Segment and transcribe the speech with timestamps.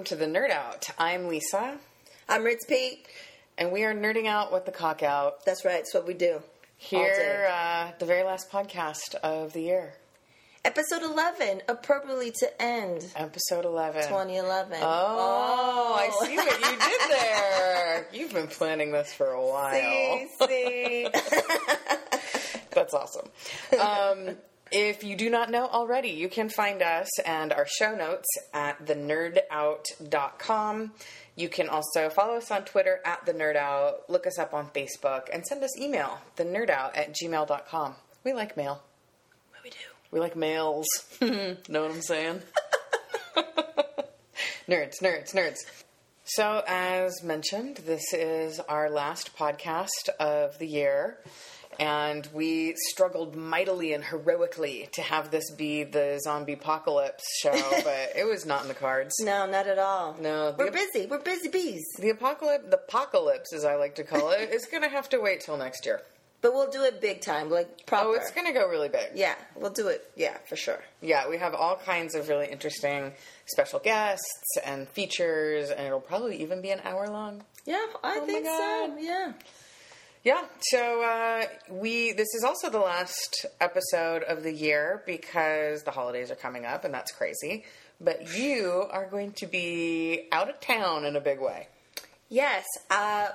[0.00, 0.88] Welcome to the Nerd Out.
[0.98, 1.76] I'm Lisa,
[2.26, 3.02] I'm Ritzy P.
[3.58, 5.80] and we are nerding out with the cock out That's right.
[5.80, 6.40] It's what we do.
[6.78, 9.92] Here, uh, the very last podcast of the year,
[10.64, 14.04] Episode 11, appropriately to end episode 11.
[14.04, 14.78] 2011.
[14.80, 18.06] Oh, I see what you did there.
[18.14, 19.74] You've been planning this for a while.
[19.74, 21.08] See, see.
[22.70, 23.28] That's awesome.
[23.78, 24.36] Um,
[24.72, 28.84] if you do not know already, you can find us and our show notes at
[28.86, 30.92] thenerdout.com.
[31.36, 34.68] You can also follow us on Twitter at the Nerd Out, look us up on
[34.68, 37.94] Facebook, and send us email, thenerdout at gmail.com.
[38.24, 38.82] We like mail.
[39.50, 39.76] what we do?
[40.10, 40.86] We like mails.
[41.20, 42.42] know what I'm saying?
[44.68, 45.58] nerds, nerds, nerds.
[46.24, 51.18] So, as mentioned, this is our last podcast of the year,
[51.80, 57.50] and we struggled mightily and heroically to have this be the zombie apocalypse show,
[57.84, 59.14] but it was not in the cards.
[59.20, 60.14] No, not at all.
[60.20, 61.06] No, We're the- busy.
[61.06, 61.84] We're busy bees.
[61.98, 65.18] The apocalypse, the apocalypse, as I like to call it, is going to have to
[65.18, 66.02] wait till next year.
[66.42, 68.08] But we'll do it big time, like proper.
[68.08, 69.08] Oh, it's going to go really big.
[69.14, 70.10] Yeah, we'll do it.
[70.16, 70.80] Yeah, for sure.
[71.02, 73.12] Yeah, we have all kinds of really interesting
[73.44, 77.42] special guests and features, and it'll probably even be an hour long.
[77.66, 78.96] Yeah, I Oh think so.
[78.98, 79.32] Yeah.
[80.22, 85.90] Yeah, so uh, we this is also the last episode of the year because the
[85.90, 87.64] holidays are coming up, and that's crazy.
[88.02, 91.68] But you are going to be out of town in a big way.
[92.28, 92.66] Yes.
[92.90, 93.28] Uh,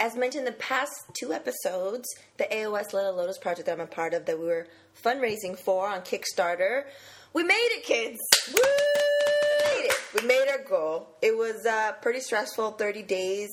[0.00, 4.12] as mentioned the past two episodes, the AOS Little Lotus project that I'm a part
[4.12, 4.66] of that we were
[5.04, 6.86] fundraising for on Kickstarter,
[7.32, 8.18] we made it, kids.
[8.52, 8.60] Woo!
[8.60, 10.22] We made it.
[10.22, 11.08] We made our goal.
[11.22, 13.48] It was uh, pretty stressful, 30 days.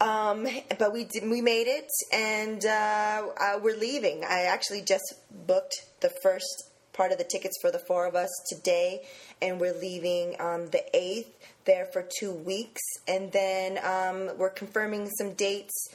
[0.00, 0.46] Um,
[0.78, 4.24] but we did, we made it, and uh, uh, we're leaving.
[4.24, 5.14] I actually just
[5.46, 9.02] booked the first part of the tickets for the four of us today,
[9.42, 11.36] and we're leaving on the eighth.
[11.66, 15.90] There for two weeks, and then um, we're confirming some dates.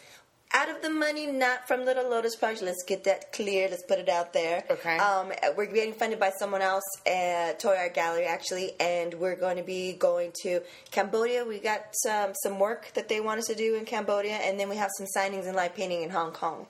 [0.57, 2.61] Out of the money, not from Little Lotus Project.
[2.63, 3.67] Let's get that clear.
[3.69, 4.63] Let's put it out there.
[4.69, 4.97] Okay.
[4.97, 9.57] Um, we're getting funded by someone else, uh, Toy Art Gallery, actually, and we're going
[9.57, 10.61] to be going to
[10.91, 11.43] Cambodia.
[11.43, 14.69] We got um, some work that they want us to do in Cambodia, and then
[14.69, 16.67] we have some signings and live painting in Hong Kong.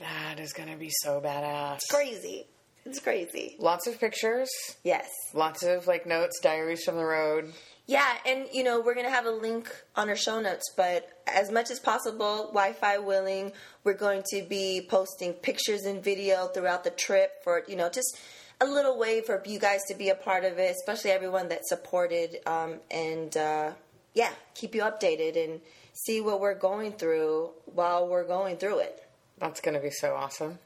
[0.00, 1.80] That is going to be so badass.
[1.90, 2.46] Crazy.
[2.86, 3.56] It's crazy.
[3.58, 4.48] Lots of pictures,
[4.82, 5.10] Yes.
[5.34, 7.52] lots of like notes, diaries from the road.
[7.86, 11.08] Yeah, and you know, we're going to have a link on our show notes, but
[11.26, 13.52] as much as possible, Wi Fi willing,
[13.84, 18.18] we're going to be posting pictures and video throughout the trip for, you know, just
[18.60, 21.64] a little way for you guys to be a part of it, especially everyone that
[21.66, 23.70] supported, um, and uh,
[24.14, 25.60] yeah, keep you updated and
[25.92, 29.02] see what we're going through while we're going through it.
[29.38, 30.58] That's going to be so awesome.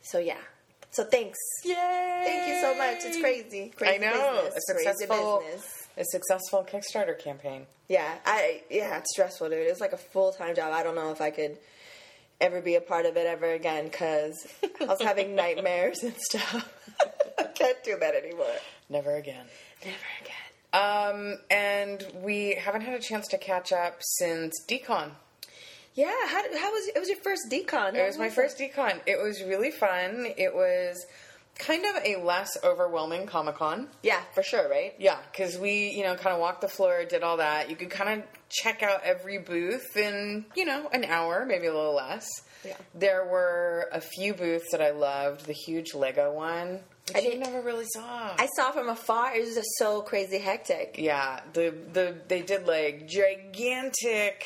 [0.00, 0.38] So, yeah.
[0.90, 1.38] So, thanks.
[1.64, 1.74] Yay!
[1.74, 2.98] Thank you so much.
[3.04, 3.72] It's crazy.
[3.74, 4.42] crazy I know.
[4.44, 4.68] Business.
[4.68, 5.81] A Crazy business.
[5.96, 7.66] A successful Kickstarter campaign.
[7.88, 9.66] Yeah, I yeah, it's stressful, dude.
[9.66, 10.72] It's like a full time job.
[10.72, 11.58] I don't know if I could
[12.40, 14.46] ever be a part of it ever again because
[14.80, 16.72] I was having nightmares and stuff.
[17.38, 18.46] I can't do that anymore.
[18.88, 19.46] Never again.
[19.84, 20.32] Never again.
[20.72, 25.10] Um, and we haven't had a chance to catch up since Dcon.
[25.94, 27.94] Yeah, how, how was it was your first Dcon?
[27.94, 29.00] It was my first Dcon.
[29.06, 30.26] It was really fun.
[30.38, 31.04] It was
[31.58, 33.88] kind of a less overwhelming Comic Con.
[34.02, 34.94] Yeah, for sure, right?
[34.98, 37.70] Yeah, because we, you know, kind of walked the floor, did all that.
[37.70, 41.74] You could kind of check out every booth in, you know, an hour, maybe a
[41.74, 42.26] little less.
[42.64, 42.76] Yeah.
[42.94, 45.46] There were a few booths that I loved.
[45.46, 48.34] The huge Lego one, which I you never really saw.
[48.38, 49.34] I saw from afar.
[49.34, 50.96] It was just so crazy hectic.
[50.98, 54.44] yeah, the the they did like gigantic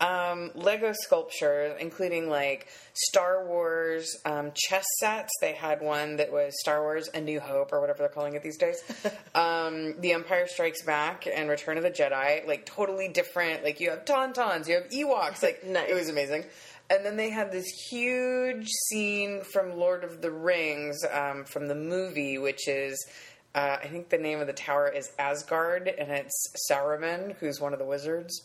[0.00, 5.30] um, Lego sculptures, including like Star Wars um, chess sets.
[5.40, 8.42] They had one that was Star Wars: A New Hope, or whatever they're calling it
[8.42, 8.82] these days.
[9.34, 13.62] um, the Empire Strikes Back and Return of the Jedi, like totally different.
[13.62, 15.42] Like you have Tauntauns, you have Ewoks.
[15.42, 15.88] Like Nice.
[15.90, 16.44] it was amazing.
[16.90, 21.74] And then they had this huge scene from Lord of the Rings um, from the
[21.74, 23.06] movie, which is.
[23.54, 27.72] Uh, I think the name of the tower is Asgard, and it's Saruman, who's one
[27.72, 28.42] of the wizards,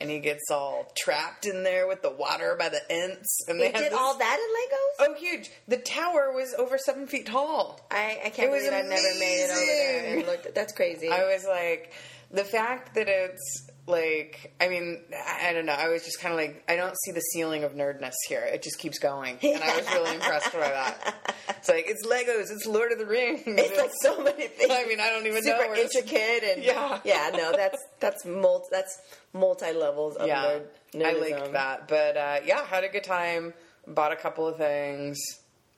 [0.00, 3.38] and he gets all trapped in there with the water by the Ents.
[3.48, 5.08] And They had did this- all that in Legos.
[5.10, 5.50] Oh, huge!
[5.68, 7.80] The tower was over seven feet tall.
[7.90, 10.54] I, I can't It believe I never made it over there and looked.
[10.54, 11.08] That's crazy.
[11.10, 11.92] I was like,
[12.30, 15.02] the fact that it's like, I mean,
[15.42, 15.72] I, don't know.
[15.74, 18.40] I was just kind of like, I don't see the ceiling of nerdness here.
[18.42, 21.36] It just keeps going, and I was really impressed by that.
[21.58, 23.42] It's like it's Legos, it's Lord of the Rings.
[23.46, 24.70] it's like so many things.
[24.72, 25.50] I mean, I don't even know.
[25.52, 27.00] super where to- intricate and Yeah.
[27.04, 27.30] yeah.
[27.34, 28.98] No, that's that's multi that's
[29.32, 30.60] multi levels of Yeah,
[30.94, 31.04] nerd.
[31.04, 31.88] I liked that.
[31.88, 33.52] But uh, yeah, had a good time.
[33.86, 35.18] Bought a couple of things.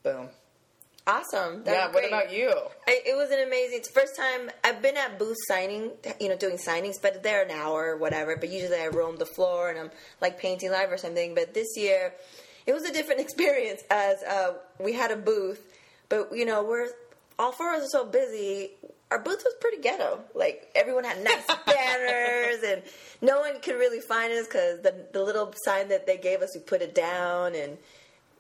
[0.05, 0.29] Boom.
[1.07, 1.63] Awesome.
[1.63, 1.93] That yeah.
[1.93, 2.53] What about you?
[2.89, 3.79] I, it was an amazing.
[3.79, 7.53] It's first time I've been at booth signing, you know, doing signings, but they're an
[7.53, 8.37] hour or whatever.
[8.37, 11.35] But usually I roam the floor and I'm like painting live or something.
[11.37, 12.13] But this year,
[12.67, 15.65] it was a different experience as uh, we had a booth,
[16.09, 16.89] but you know, we're
[17.39, 18.71] all four of us are so busy.
[19.13, 20.19] Our booth was pretty ghetto.
[20.35, 22.83] Like everyone had nice banners, and
[23.23, 26.51] no one could really find us because the the little sign that they gave us,
[26.57, 27.79] we put it down and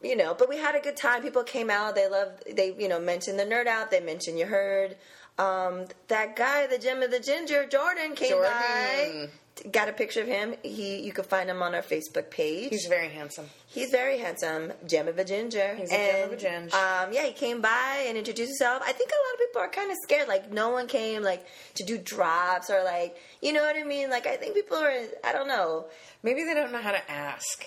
[0.06, 1.22] you know, but we had a good time.
[1.22, 1.94] People came out.
[1.94, 2.44] They loved.
[2.56, 3.90] They you know mentioned the nerd out.
[3.90, 4.96] They mentioned you heard.
[5.38, 8.50] Um, that guy, the gem of the ginger, Jordan came Jordan.
[8.52, 9.28] by.
[9.70, 10.54] Got a picture of him.
[10.62, 12.68] He you can find him on our Facebook page.
[12.70, 13.46] He's very handsome.
[13.66, 15.74] He's very handsome, gem of a ginger.
[15.74, 16.76] He's a gem of a ginger.
[16.76, 18.82] Um, yeah, he came by and introduced himself.
[18.84, 20.28] I think a lot of people are kind of scared.
[20.28, 24.10] Like no one came like to do drops or like you know what I mean.
[24.10, 24.92] Like I think people are.
[25.24, 25.86] I don't know.
[26.22, 27.64] Maybe they don't know how to ask.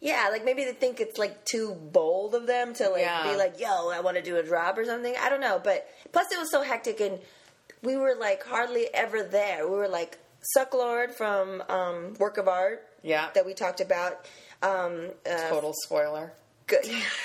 [0.00, 3.30] Yeah, like maybe they think it's like too bold of them to like Yeah.
[3.30, 5.88] be like, "Yo, I want to do a drop or something." I don't know, but
[6.12, 7.18] plus it was so hectic and
[7.82, 9.66] we were like hardly ever there.
[9.68, 10.18] We were like
[10.56, 13.30] Sucklord from um, Work of Art Yeah.
[13.34, 14.26] that we talked about.
[14.62, 16.32] Um, uh, Total spoiler.
[16.66, 16.84] good.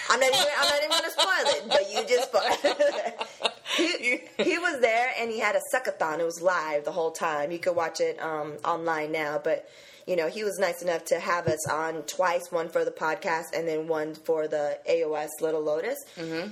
[0.09, 0.45] I'm not even.
[0.57, 3.51] I'm not even going to spoil it, but you just spoiled.
[3.77, 6.19] he, he was there and he had a suckathon.
[6.19, 7.51] It was live the whole time.
[7.51, 9.69] You could watch it um, online now, but
[10.09, 12.51] you know he was nice enough to have us on twice.
[12.51, 15.99] One for the podcast and then one for the AOS Little Lotus.
[16.17, 16.49] Mm-hmm.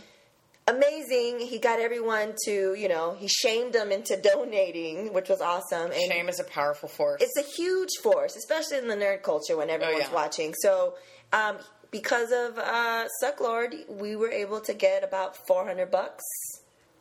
[0.68, 1.40] Amazing.
[1.40, 5.92] He got everyone to you know he shamed them into donating, which was awesome.
[5.92, 7.20] And Shame is a powerful force.
[7.22, 10.14] it's a huge force, especially in the nerd culture when everyone's yeah.
[10.14, 10.54] watching.
[10.62, 10.94] So,
[11.34, 11.58] um,
[11.90, 16.24] because of uh, Sucklord, we were able to get about four hundred bucks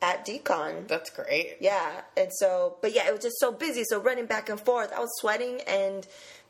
[0.02, 0.86] at Dcon.
[0.88, 1.56] That's great.
[1.60, 3.82] Yeah, and so, but yeah, it was just so busy.
[3.84, 6.06] So running back and forth, I was sweating, and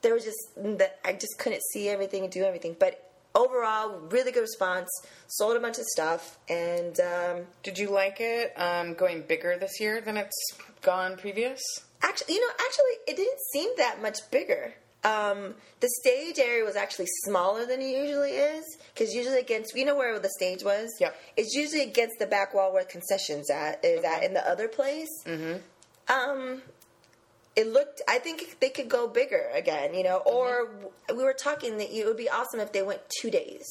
[0.06, 2.76] there was just that I just couldn't see everything and do everything.
[2.79, 4.88] But overall, really good response.
[5.26, 9.81] Sold a bunch of stuff, and um, Did you like it um, going bigger this
[9.81, 10.37] year than it's
[10.81, 11.61] gone previous?
[12.03, 14.75] Actually, you know, actually, it didn't seem that much bigger.
[15.03, 18.64] Um, the stage area was actually smaller than it usually is
[18.94, 20.91] because usually against you know where the stage was.
[21.00, 21.17] Yep.
[21.37, 25.11] It's usually against the back wall where concessions at is at in the other place.
[25.25, 25.56] Mm-hmm.
[26.12, 26.62] Um,
[27.56, 28.03] it looked.
[28.06, 29.94] I think they could go bigger again.
[29.94, 31.17] You know, or mm-hmm.
[31.17, 33.67] we were talking that it would be awesome if they went two days.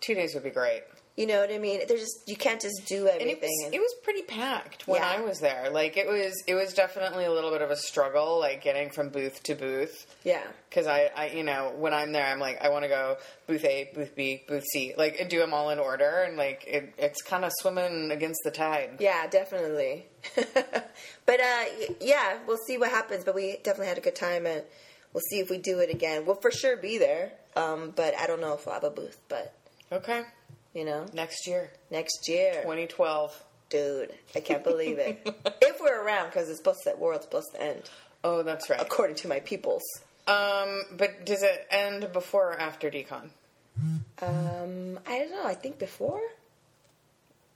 [0.00, 0.82] Two days would be great.
[1.16, 1.80] You know what I mean?
[1.86, 3.28] There's just you can't just do everything.
[3.36, 5.08] it was, and- it was pretty packed when Yeah.
[5.16, 5.70] I was there.
[5.70, 9.10] Like it was, it was definitely a little bit of a struggle, like getting from
[9.10, 10.06] booth to booth.
[10.24, 10.42] yeah.
[10.68, 13.16] Because I, I, you know, when I'm there, I'm like, I want to go
[13.46, 16.64] booth A, booth B, booth C, like, and do them all in order, and like,
[16.66, 18.96] it, it's kind of swimming against the tide.
[18.98, 20.06] Yeah, definitely.
[20.44, 21.64] but uh,
[22.00, 23.22] yeah, we'll see what happens.
[23.24, 24.62] But we definitely had a good time, and
[25.12, 26.26] we'll see if we do it again.
[26.26, 27.30] We'll for sure be there.
[27.54, 29.20] Um, but I don't know if we'll have a booth.
[29.28, 29.54] But
[29.92, 30.22] Okay,
[30.74, 33.42] you know, next year, next year, 2012.
[33.70, 35.20] dude, I can't believe it.
[35.62, 37.82] if we're around, because it's supposed to, the world's supposed to end,
[38.22, 38.80] Oh, that's right.
[38.80, 39.82] according to my peoples.
[40.26, 43.30] Um, but does it end before or after Dcon?
[44.22, 45.44] Um, I don't know.
[45.44, 46.20] I think before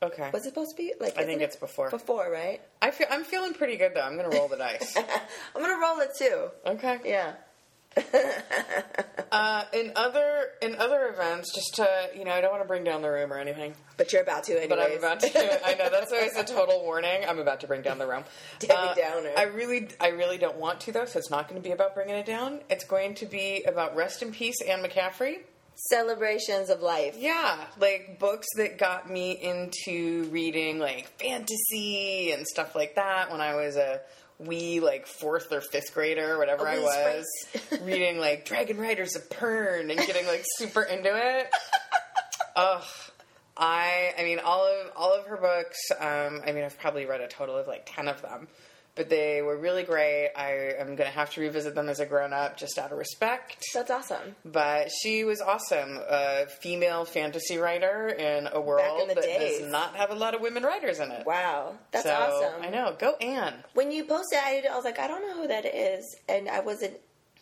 [0.02, 0.30] Okay.
[0.32, 1.14] was it supposed to be like?
[1.14, 1.90] I think isn't it it's before.
[1.90, 2.60] Before, right?
[2.82, 4.02] I feel I'm feeling pretty good though.
[4.02, 4.96] I'm gonna roll the dice.
[5.56, 6.48] I'm gonna roll it too.
[6.66, 6.98] Okay.
[7.04, 7.32] Yeah.
[9.30, 12.82] Uh, in other in other events, just to you know, I don't want to bring
[12.82, 14.68] down the room or anything, But you're about to, anyways.
[14.70, 15.66] but I'm about to.
[15.66, 17.24] I know that's always a total warning.
[17.28, 18.24] I'm about to bring down the room.
[18.58, 19.32] Debbie Downer.
[19.36, 21.04] I really, I really don't want to though.
[21.04, 22.60] So it's not going to be about bringing it down.
[22.70, 25.40] It's going to be about rest in peace, Anne McCaffrey.
[25.80, 27.14] Celebrations of life.
[27.16, 33.40] Yeah, like books that got me into reading like fantasy and stuff like that when
[33.40, 34.00] I was a
[34.40, 37.26] wee like fourth or fifth grader, whatever A I was,
[37.82, 41.48] reading like Dragon Riders of Pern and getting like super into it.
[42.56, 42.82] Ugh.
[43.56, 47.20] I I mean all of all of her books, um, I mean I've probably read
[47.20, 48.48] a total of like ten of them.
[48.98, 50.30] But they were really great.
[50.36, 53.64] I am gonna have to revisit them as a grown up just out of respect.
[53.72, 54.34] That's awesome.
[54.44, 56.00] But she was awesome.
[56.08, 59.60] A female fantasy writer in a world the that days.
[59.60, 61.24] does not have a lot of women writers in it.
[61.24, 62.62] Wow, that's so, awesome.
[62.62, 62.96] I know.
[62.98, 63.54] Go Anne.
[63.74, 66.60] When you posted, I, I was like, I don't know who that is, and I
[66.60, 66.94] wasn't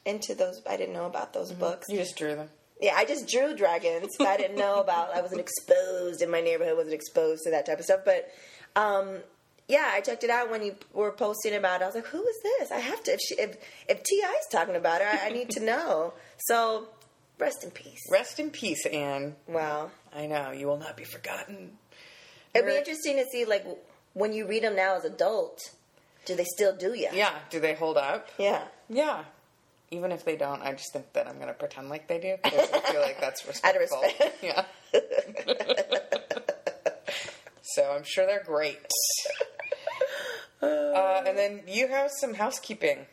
[0.04, 0.60] into those.
[0.68, 1.86] I didn't know about those books.
[1.88, 2.50] You just drew them.
[2.80, 5.14] Yeah, I just drew dragons, but I didn't know about.
[5.14, 6.76] I wasn't exposed in my neighborhood.
[6.76, 8.00] wasn't exposed to that type of stuff.
[8.04, 8.28] But
[8.76, 9.20] um,
[9.68, 11.84] yeah, I checked it out when you were posting about it.
[11.84, 12.70] I was like, who is this?
[12.70, 13.12] I have to.
[13.12, 13.56] If she, if
[13.88, 16.12] if Ti's talking about her, I, I need to know.
[16.38, 16.88] So
[17.38, 18.00] rest in peace.
[18.10, 19.36] Rest in peace, Anne.
[19.48, 19.90] Wow.
[20.14, 20.50] I know.
[20.52, 21.72] You will not be forgotten.
[22.54, 23.66] It'd be interesting to see, like,
[24.14, 25.60] when you read them now as adult,
[26.24, 27.08] do they still do you?
[27.12, 27.34] Yeah.
[27.50, 28.30] Do they hold up?
[28.38, 28.62] Yeah.
[28.88, 29.24] Yeah.
[29.90, 32.36] Even if they don't, I just think that I'm going to pretend like they do
[32.42, 34.00] because I feel like that's Out of respectful.
[34.02, 34.36] respect.
[34.42, 34.64] Yeah.
[37.62, 38.78] so I'm sure they're great.
[40.62, 43.06] Uh, and then you have some housekeeping.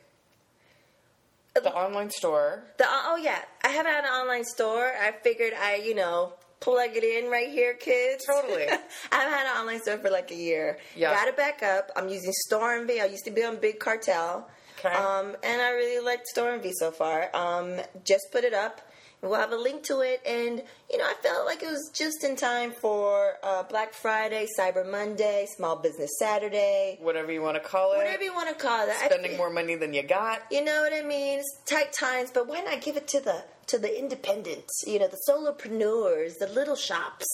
[1.55, 2.63] The online store.
[2.77, 4.91] The oh yeah, I haven't had an online store.
[4.99, 6.33] I figured I you know
[6.63, 8.25] plug it in right here, kids.
[8.25, 8.63] Totally.
[9.11, 10.79] I haven't had an online store for like a year.
[10.95, 11.13] Yeah.
[11.13, 11.91] Got it back up.
[11.95, 13.01] I'm using Storenvy.
[13.01, 14.49] I used to be on Big Cartel.
[14.79, 14.95] Okay.
[14.95, 17.29] Um, and I really like Storenvy so far.
[17.35, 18.81] Um, just put it up.
[19.23, 20.61] We'll have a link to it, and
[20.91, 24.85] you know, I felt like it was just in time for uh, Black Friday, Cyber
[24.89, 27.97] Monday, Small Business Saturday, Whatever you want to call it.
[27.97, 28.93] whatever you want to call it.
[28.97, 30.41] Spending feel- more money than you got.
[30.51, 31.39] you know what I mean?
[31.39, 34.83] It's tight times, but why not give it to the to the independents?
[34.85, 37.25] You know, the solopreneurs, the little shops.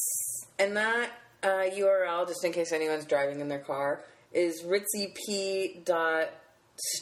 [0.59, 1.09] And that
[1.41, 4.63] uh, URL, just in case anyone's driving in their car, is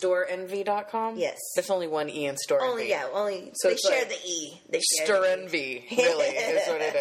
[0.01, 1.17] ritzyp.storenvy.com.
[1.17, 1.37] Yes.
[1.55, 4.61] There's only one E in store Only yeah, only So they share like the E.
[4.69, 5.85] They share Stir the E.
[5.91, 6.95] really, is what it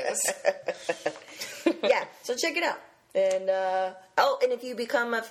[1.64, 1.76] is.
[1.82, 2.80] yeah, so check it out.
[3.14, 5.24] And uh, oh, and if you become a,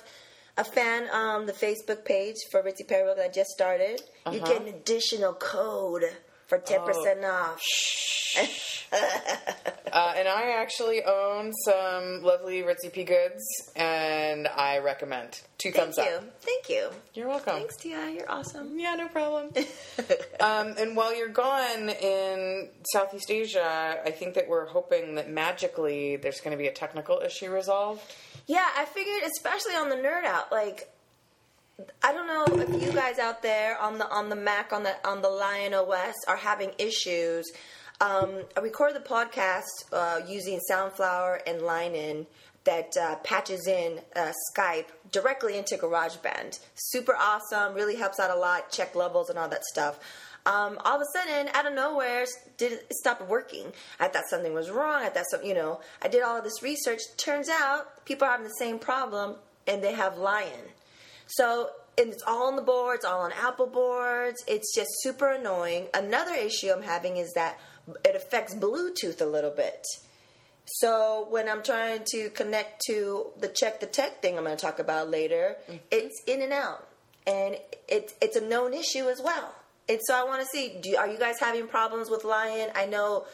[0.56, 4.00] a fan on the Facebook page for Ritzy Perry that I just started,
[4.32, 4.46] you Uh-huh.
[4.52, 6.04] get an additional code
[6.46, 7.26] for ten percent Oh.
[7.28, 7.62] off.
[8.92, 13.42] Uh, and I actually own some lovely Ritzy P goods,
[13.74, 15.40] and I recommend.
[15.58, 16.40] Two Thank thumbs you, up.
[16.42, 16.90] thank you.
[17.14, 17.54] You're welcome.
[17.54, 17.88] Thanks, Ti.
[17.90, 18.78] You're awesome.
[18.78, 19.52] Yeah, no problem.
[20.40, 26.16] um, and while you're gone in Southeast Asia, I think that we're hoping that magically
[26.16, 28.02] there's going to be a technical issue resolved.
[28.46, 30.90] Yeah, I figured, especially on the nerd out, like
[32.02, 34.94] I don't know if you guys out there on the on the Mac on the
[35.06, 37.50] on the Lion OS are having issues.
[38.00, 42.26] Um, I record the podcast uh, using Soundflower and Lion
[42.64, 46.58] that uh, patches in uh, Skype directly into GarageBand.
[46.74, 48.70] Super awesome, really helps out a lot.
[48.70, 49.98] Check levels and all that stuff.
[50.46, 52.24] Um, all of a sudden, out of nowhere,
[52.56, 53.72] did it stopped working.
[54.00, 55.02] I thought something was wrong.
[55.02, 57.00] I thought some, you know, I did all of this research.
[57.18, 60.70] Turns out people are having the same problem, and they have Lion.
[61.26, 64.44] So and it's all on the boards, all on Apple boards.
[64.46, 65.86] It's just super annoying.
[65.94, 67.58] Another issue I'm having is that
[68.04, 69.86] it affects Bluetooth a little bit.
[70.66, 74.60] So when I'm trying to connect to the check the tech thing I'm going to
[74.60, 75.76] talk about later, mm-hmm.
[75.90, 76.86] it's in and out,
[77.26, 77.56] and
[77.88, 79.54] it's it's a known issue as well.
[79.88, 82.70] And so I want to see: do, are you guys having problems with Lion?
[82.74, 83.26] I know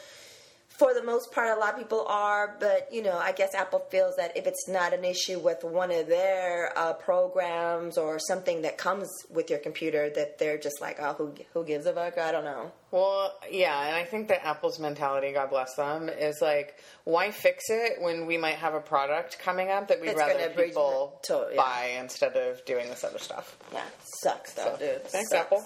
[0.77, 3.79] for the most part, a lot of people are, but you know, I guess Apple
[3.91, 8.63] feels that if it's not an issue with one of their uh, programs or something
[8.63, 12.17] that comes with your computer, that they're just like, oh, who who gives a fuck?
[12.17, 12.71] I don't know.
[12.91, 16.75] Well, yeah, and I think that Apple's mentality, God bless them, is like,
[17.05, 20.49] why fix it when we might have a product coming up that we'd That's rather
[20.49, 21.57] people to- yeah.
[21.57, 23.55] buy instead of doing this other stuff.
[23.71, 23.83] Yeah,
[24.21, 25.03] sucks though, dude.
[25.05, 25.41] Thanks, Sucks.
[25.53, 25.65] Apple.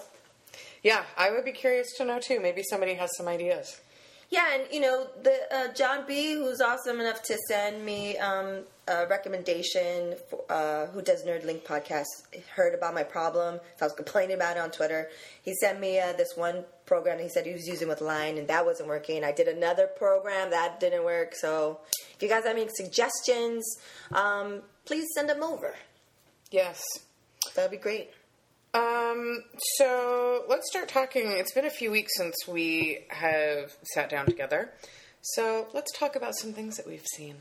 [0.83, 2.39] Yeah, I would be curious to know too.
[2.39, 3.79] Maybe somebody has some ideas.
[4.29, 8.63] Yeah, and you know, the uh, John B, who's awesome enough to send me um,
[8.88, 12.05] a recommendation, for, uh, who does Nerdlink podcast,
[12.53, 13.60] heard about my problem.
[13.77, 15.10] So I was complaining about it on Twitter.
[15.43, 18.48] He sent me uh, this one program he said he was using with Lion, and
[18.50, 19.24] that wasn't working.
[19.24, 21.34] I did another program that didn't work.
[21.34, 21.79] So
[22.13, 23.63] if you guys have any suggestions,
[24.12, 25.74] um, please send them over.
[26.51, 26.81] Yes.
[27.55, 28.12] That'd be great.
[28.74, 29.43] Um,
[29.77, 29.96] so
[30.57, 31.27] let's start talking.
[31.27, 34.71] It's been a few weeks since we have sat down together.
[35.21, 37.35] So let's talk about some things that we've seen.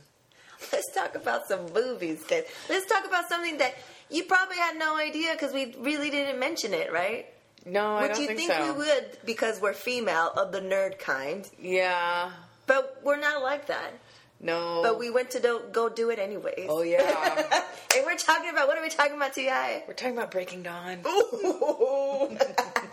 [0.70, 2.22] Let's talk about some movies.
[2.28, 3.74] Then let's talk about something that
[4.10, 7.24] you probably had no idea because we really didn't mention it, right?
[7.64, 8.74] No, I don't you think, think, so.
[8.74, 11.48] we would because we're female of the nerd kind?
[11.58, 12.32] Yeah.
[12.66, 13.94] But we're not like that.
[14.40, 14.80] No.
[14.82, 16.66] But we went to do, go do it anyways.
[16.68, 17.00] Oh yeah.
[17.96, 19.48] and we're talking about what are we talking about, Ti?
[19.88, 20.98] We're talking about Breaking Dawn,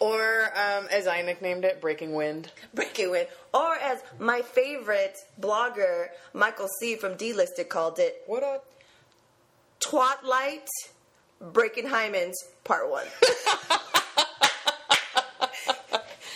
[0.00, 2.50] or um, as I nicknamed it, Breaking Wind.
[2.74, 8.64] Breaking Wind, or as my favorite blogger Michael K from Dlisted called it, What up?
[9.80, 10.66] Twatlight
[11.40, 13.06] Breaking Hymens Part One.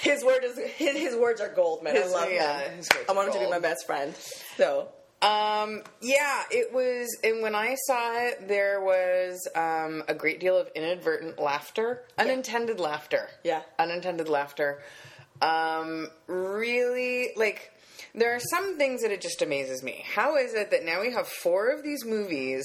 [0.01, 1.97] his word is his, his words are gold, man.
[1.97, 2.77] I love yeah, him.
[2.77, 4.15] his words I want him to be my best friend.
[4.57, 4.89] So
[5.23, 10.59] Um, yeah, it was, and when I saw it, there was um, a great deal
[10.59, 13.29] of inadvertent laughter, unintended laughter.
[13.45, 13.63] Yeah.
[13.79, 14.83] unintended laughter.
[15.41, 17.73] Um, really, like,
[18.15, 20.05] there are some things that it just amazes me.
[20.13, 22.65] How is it that now we have four of these movies?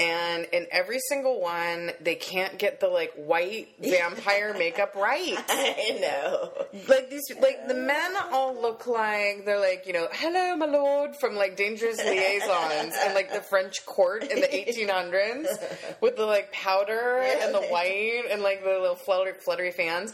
[0.00, 5.34] And in every single one, they can't get the like white vampire makeup right.
[5.48, 6.52] I know.
[6.88, 11.10] like these like the men all look like they're like you know hello my lord
[11.20, 16.50] from like dangerous liaisons and like the french court in the 1800s with the like
[16.52, 20.12] powder and the white and like the little fluttery, fluttery fans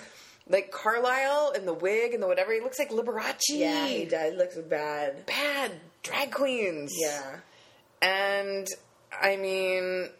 [0.49, 4.35] like carlisle and the wig and the whatever he looks like liberace Yeah, he does.
[4.35, 5.27] Looks bad.
[5.27, 7.37] bad drag queens Yeah.
[8.03, 8.67] and
[9.13, 10.11] I mean,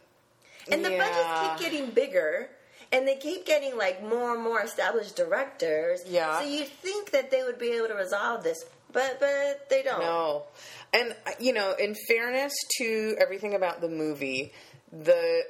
[0.71, 0.99] And the yeah.
[0.99, 2.51] budgets keep getting bigger.
[2.93, 6.03] And they keep getting like more and more established directors.
[6.07, 6.41] Yeah.
[6.41, 10.01] So you think that they would be able to resolve this, but but they don't.
[10.01, 10.45] No.
[10.93, 14.53] And uh, you know, in fairness to everything about the movie,
[14.93, 15.43] the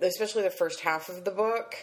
[0.00, 1.74] especially the first half of the book,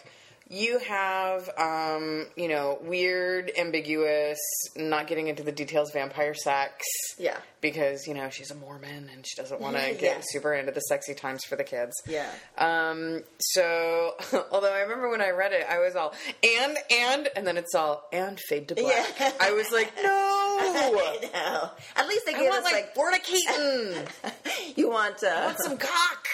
[0.50, 4.38] you have um, you know, weird, ambiguous,
[4.76, 6.84] not getting into the details vampire sex.
[7.18, 7.36] Yeah.
[7.62, 9.94] Because, you know, she's a Mormon and she doesn't want to Yeah.
[9.94, 11.94] get super into the sexy times for the kids.
[12.06, 12.30] Yeah.
[12.58, 14.14] Um, so,
[14.52, 17.74] although I remember when I read it, I was all, and, and, and then it's
[17.74, 19.14] all, and fade to black.
[19.18, 19.32] Yeah.
[19.40, 20.10] I was like, no!
[20.10, 21.70] I know.
[21.96, 23.94] At least they I give want us like, like, Keaton.
[24.76, 26.28] you want uh, I want some cock.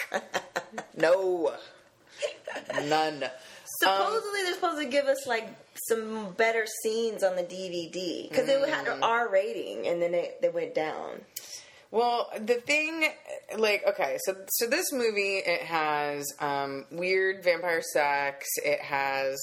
[0.97, 1.53] no,
[2.85, 3.25] none.
[3.81, 5.49] Supposedly, they're supposed to give us like
[5.89, 8.97] some better scenes on the DVD because it had Mm.
[8.97, 11.23] an R rating, and then it, they went down.
[11.93, 13.05] Well, the thing,
[13.59, 18.47] like, okay, so so this movie it has um, weird vampire sex.
[18.65, 19.37] It has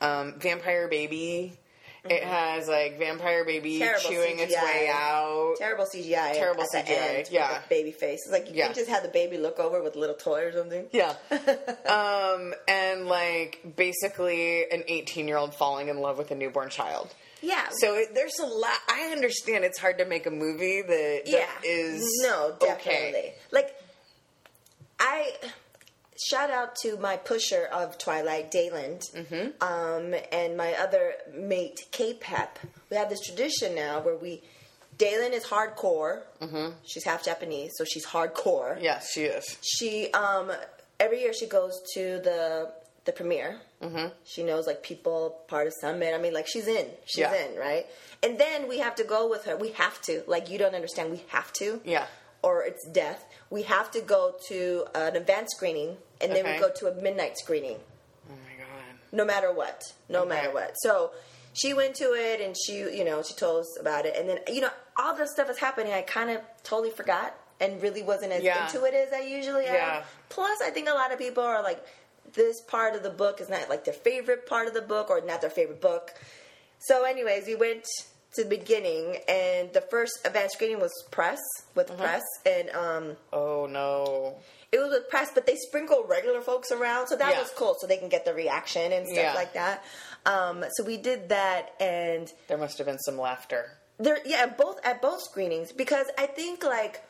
[0.00, 1.58] um, vampire baby.
[2.04, 3.82] It has like vampire baby Mm-hmm.
[3.82, 5.54] Terrible chewing its way out.
[5.58, 6.32] Terrible CGI.
[6.34, 7.60] Terrible at the CGI, end with yeah.
[7.68, 8.20] baby face.
[8.24, 8.66] It's like you Yeah.
[8.66, 10.86] can just have the baby look over with a little toy or something.
[10.92, 11.14] Yeah.
[11.86, 17.14] um, and like basically an 18 year old falling in love with a newborn child.
[17.42, 17.66] Yeah.
[17.78, 18.72] So it, there's a lot.
[18.88, 22.92] I understand it's hard to make a movie that, that yeah, is no, definitely.
[22.92, 23.34] okay.
[23.50, 23.74] Like,
[24.98, 25.32] I
[26.28, 29.62] shout out to my pusher of Twilight, Dayland, Mm-hmm.
[29.62, 32.58] um, and my other mate, K-Pep.
[32.90, 34.42] We have this tradition now where we.
[34.98, 36.22] Dalen is hardcore.
[36.42, 36.72] Mm-hmm.
[36.86, 38.76] She's half Japanese, so she's hardcore.
[38.82, 39.56] Yes, she is.
[39.62, 40.52] She um
[40.98, 42.70] every year she goes to the
[43.06, 43.60] the premiere.
[43.80, 44.08] Mm-hmm.
[44.24, 46.12] She knows like people part of Summit.
[46.14, 46.86] I mean, like she's in.
[47.06, 47.34] She's Yeah.
[47.34, 47.86] in, right?
[48.22, 49.56] And then we have to go with her.
[49.56, 50.22] We have to.
[50.26, 51.10] Like you don't understand.
[51.12, 51.80] We have to.
[51.84, 52.04] Yeah.
[52.42, 53.24] Or it's death.
[53.48, 57.38] We have to go to an advanced screening, and then we go to a midnight
[57.38, 57.78] screening.
[58.28, 58.94] Oh my god.
[59.12, 59.82] No matter what.
[60.08, 60.28] No Okay.
[60.28, 60.74] matter what.
[60.80, 61.10] So
[61.52, 64.38] she went to it, and she, you know, she told us about it, and then
[64.48, 65.92] you know all this stuff is happening.
[65.92, 67.34] I kind of totally forgot.
[67.62, 68.64] And really wasn't as Yeah.
[68.64, 69.74] into it as I usually am.
[69.74, 70.02] Yeah.
[70.30, 71.84] Plus, I think a lot of people are like,
[72.32, 75.20] this part of the book is not like their favorite part of the book or
[75.20, 76.14] not their favorite book.
[76.78, 77.84] So, anyways, we went
[78.36, 81.38] to the beginning, and the first advanced screening was press
[81.74, 82.00] with Mm-hmm.
[82.00, 84.36] press, and um, Oh no.
[84.72, 87.40] It was with press, but they sprinkle regular folks around, so that Yeah.
[87.40, 89.34] was cool, so they can get the reaction and stuff Yeah.
[89.34, 89.82] like that.
[90.26, 93.76] Um, so we did that, and There must have been some laughter.
[93.98, 97.02] there yeah both at both screenings because i think like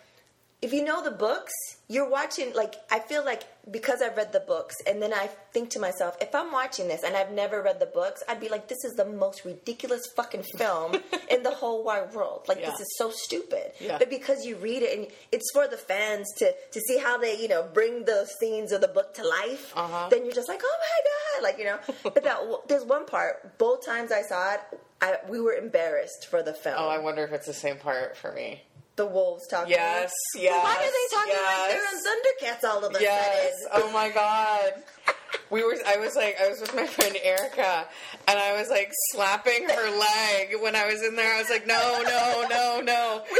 [0.62, 1.52] if you know the books
[1.88, 5.70] you're watching like i feel like because i've read the books and then i think
[5.70, 8.68] to myself if i'm watching this and i've never read the books i'd be like
[8.68, 10.94] this is the most ridiculous fucking film
[11.30, 12.70] in the whole wide world like Yeah.
[12.70, 13.96] this is so stupid Yeah.
[13.98, 17.40] but because you read it and it's for the fans to to see how they
[17.40, 20.08] you know bring the scenes of the book to life Uh-huh.
[20.10, 21.78] then you're just like oh my god like you know
[22.14, 24.60] but that there's one part both times i saw it
[25.02, 28.18] I, we were embarrassed for the film Oh, I wonder if it's the same part
[28.18, 28.60] for me.
[28.96, 29.70] The wolves talking.
[29.70, 33.52] Yes, yes, Why are they talking like they're on Thundercats all of a Yes.
[33.70, 33.88] sudden?
[33.88, 34.72] Oh my god.
[35.48, 35.76] We were.
[35.86, 37.86] I was like, I was with my friend Erica,
[38.28, 41.34] and I was like slapping her leg when I was in there.
[41.34, 43.24] I was like, no, no, no, no.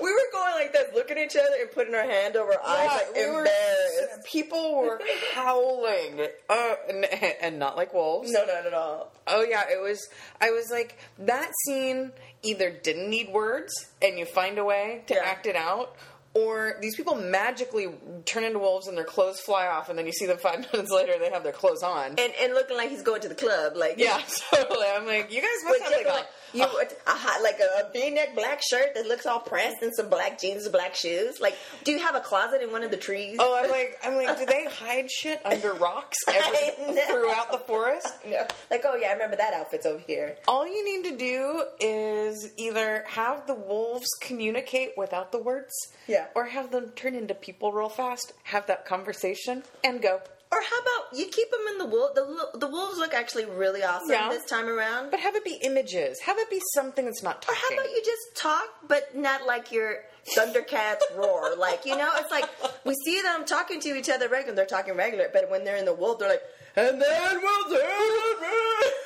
[0.00, 2.52] we, we were going like this, looking at each other and putting our hand over
[2.52, 4.24] our eyes, Yeah, like we were- embarrassed.
[4.26, 5.00] people were
[5.34, 7.04] howling, uh, and,
[7.40, 8.30] and not like wolves.
[8.32, 9.12] No, not at all.
[9.26, 10.08] Oh yeah, it was.
[10.40, 15.14] I was like, that scene either didn't need words, and you find a way to
[15.14, 15.20] Yeah.
[15.24, 15.94] act it out,
[16.34, 17.88] or these people magically
[18.24, 20.90] turn into wolves and their clothes fly off, and then you see them five minutes
[20.90, 22.16] later they have their clothes on.
[22.18, 24.20] And and looking like he's going to the club, like yeah,
[24.52, 24.86] totally.
[24.94, 28.34] I'm like, you guys must have like like, a, you a, hot, like a, V-neck
[28.34, 31.40] black shirt that looks all pressed and some black jeans and black shoes.
[31.40, 33.36] Like, do you have a closet in one of the trees?
[33.40, 38.08] Oh, I'm like, I'm like, do they hide shit under rocks every, throughout the forest?
[38.26, 38.46] no.
[38.70, 40.36] Like, oh yeah, I remember that outfit's over here.
[40.48, 45.72] All you need to do is either have the wolves communicate without the words,
[46.06, 46.23] Yeah.
[46.34, 50.20] Or have them turn into people real fast, have that conversation, and go.
[50.52, 52.14] Or how about you keep them in the wolf?
[52.14, 54.28] The, the wolves look actually really awesome Yeah.
[54.28, 55.10] this time around.
[55.10, 56.20] But have it be images.
[56.20, 57.56] Have it be something that's not talking.
[57.56, 59.96] Or how about you just talk, but not like your
[60.36, 61.56] Thundercats roar?
[61.58, 62.44] Like, you know, it's like
[62.84, 64.54] we see them talking to each other regular.
[64.54, 66.42] They're talking regular, but when they're in the wolf, they're like,
[66.76, 68.94] and then we'll do it.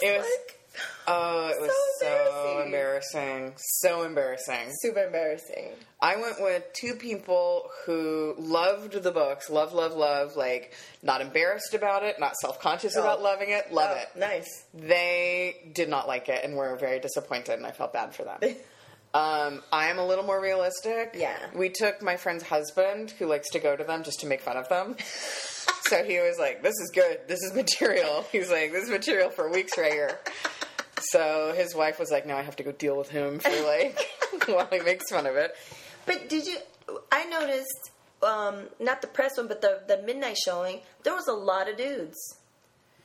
[0.00, 0.57] It was like,
[1.10, 3.54] Oh, it was So so embarrassing.
[3.56, 4.72] So embarrassing.
[4.82, 5.70] super embarrassing.
[6.00, 11.74] I went with two people who loved the books, love, love, love, like not embarrassed
[11.74, 13.00] about it, not self conscious Oh.
[13.00, 14.08] about loving it, love Oh, it.
[14.18, 14.64] Nice.
[14.74, 18.38] They did not like it and were very disappointed, and I felt bad for them.
[19.14, 21.14] Um, I'm a little more realistic.
[21.16, 21.34] Yeah.
[21.54, 24.58] We took my friend's husband, who likes to go to them just to make fun
[24.58, 24.96] of them.
[25.88, 27.20] so he was like, "This is good.
[27.26, 30.18] This is material." He's like, "This is material for weeks right here."
[31.00, 33.98] So his wife was like, "Now I have to go deal with him for like
[34.46, 35.54] while he makes fun of it."
[36.06, 36.56] But did you?
[37.12, 37.90] I noticed,
[38.22, 40.80] um, not the press one, but the the midnight showing.
[41.02, 42.16] There was a lot of dudes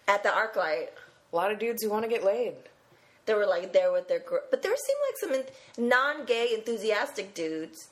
[0.07, 0.87] at the ArcLight.
[1.31, 2.53] A lot of dudes who want to get laid.
[3.25, 7.33] They were like there with their, gr- but there seemed like some in, non-gay enthusiastic
[7.33, 7.87] dudes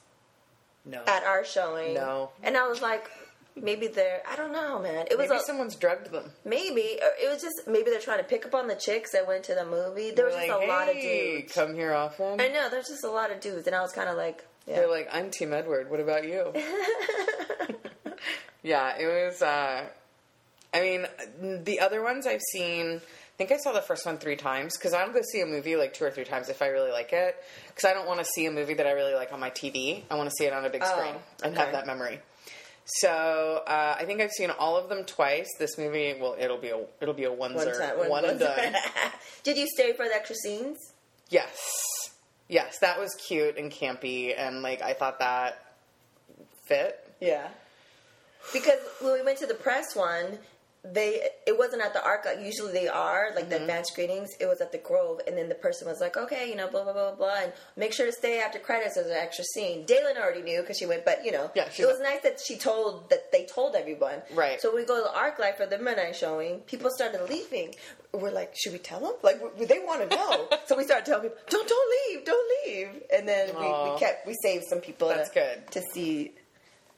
[0.86, 1.02] No.
[1.08, 1.94] at our showing.
[1.94, 2.32] No.
[2.44, 3.10] and I was like,
[3.56, 4.22] maybe they're.
[4.30, 5.06] I don't know, man.
[5.10, 6.32] It was Maybe a, someone's drugged them.
[6.46, 9.28] maybe or it was just maybe they're trying to pick up on the chicks that
[9.28, 10.12] went to the movie.
[10.12, 11.54] There was They're just like, a lot of dudes.
[11.54, 12.40] Come here often.
[12.42, 14.76] I know there's just a lot of dudes, and I was kind of like, yeah.
[14.76, 15.90] They're like, I'm Team Edward.
[15.90, 16.54] What about you?
[18.64, 19.42] yeah, it was.
[19.42, 19.86] uh
[20.74, 21.06] I mean,
[21.66, 22.98] the other ones I've seen.
[22.98, 25.46] I think I saw the first one three times because I don't go see a
[25.48, 27.36] movie like two or three times if I really like it.
[27.68, 30.04] Because I don't want to see a movie that I really like on my TV.
[30.12, 31.62] I want to see it on a big Oh, screen and okay.
[31.64, 32.20] have that memory.
[32.86, 35.48] So uh, I think I've seen all of them twice.
[35.60, 38.40] This movie, well, it'll be a it'll be a one oneser, time, one, one, and
[38.40, 38.74] done.
[39.44, 40.78] Did you stay for the extra scenes?
[41.30, 41.60] Yes.
[42.50, 45.74] Yes, that was cute and campy and like I thought that
[46.66, 47.00] fit.
[47.22, 47.48] Yeah.
[48.52, 50.40] Because when we went to the press one,
[50.84, 53.50] they it wasn't at the arc like usually they are like Mm-hmm.
[53.52, 54.30] the advanced screenings.
[54.40, 56.84] It was at the Grove, and then the person was like, "Okay, you know, blah
[56.84, 60.18] blah blah blah, and make sure to stay after credits as an extra scene." Dalen
[60.18, 63.10] already knew because she went, but you know, Yeah, it was nice that she told
[63.12, 64.22] that they told everyone.
[64.34, 64.60] Right.
[64.62, 66.60] So we go to the arc light for the midnight showing.
[66.62, 67.76] People started leaving.
[68.14, 69.14] We're like, should we tell them?
[69.24, 70.48] Like, they want to know.
[70.66, 73.62] so we started telling people, "Don't, don't leave, don't leave." And then we,
[73.94, 75.10] we kept we saved some people.
[75.10, 75.72] That's to, good.
[75.72, 76.34] to see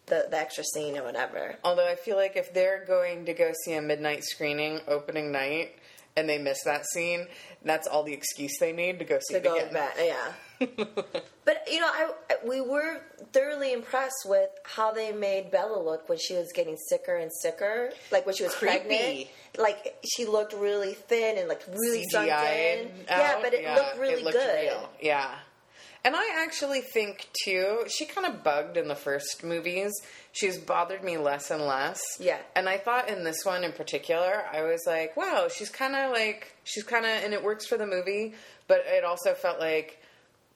[0.08, 1.56] the, the extra scene or whatever.
[1.64, 5.76] Although I feel like if they're going to go see a midnight screening opening night
[6.16, 7.28] and they miss that scene,
[7.64, 9.74] that's all the excuse they need to go see To it go again.
[9.74, 10.34] back, yeah.
[11.46, 12.12] but you know, I
[12.46, 13.02] we were
[13.34, 17.90] thoroughly impressed with how they made Bella look when she was getting sicker and sicker,
[18.12, 18.78] like when she was Creepy.
[18.88, 19.28] pregnant.
[19.58, 22.34] Like she looked really thin and like really sunk in.
[22.34, 23.42] CGI'd Yeah, out.
[23.42, 24.62] but it Yeah, looked really it looked good.
[24.64, 24.90] real.
[25.02, 25.32] Yeah.
[26.06, 29.92] And I actually think too, she kind of bugged in the first movies.
[30.34, 32.02] She's bothered me less and less.
[32.20, 32.40] Yeah.
[32.56, 36.12] And I thought in this one in particular, I was like, wow, she's kind of
[36.12, 38.34] like, she's kind of, and it works for the movie,
[38.68, 40.02] but it also felt like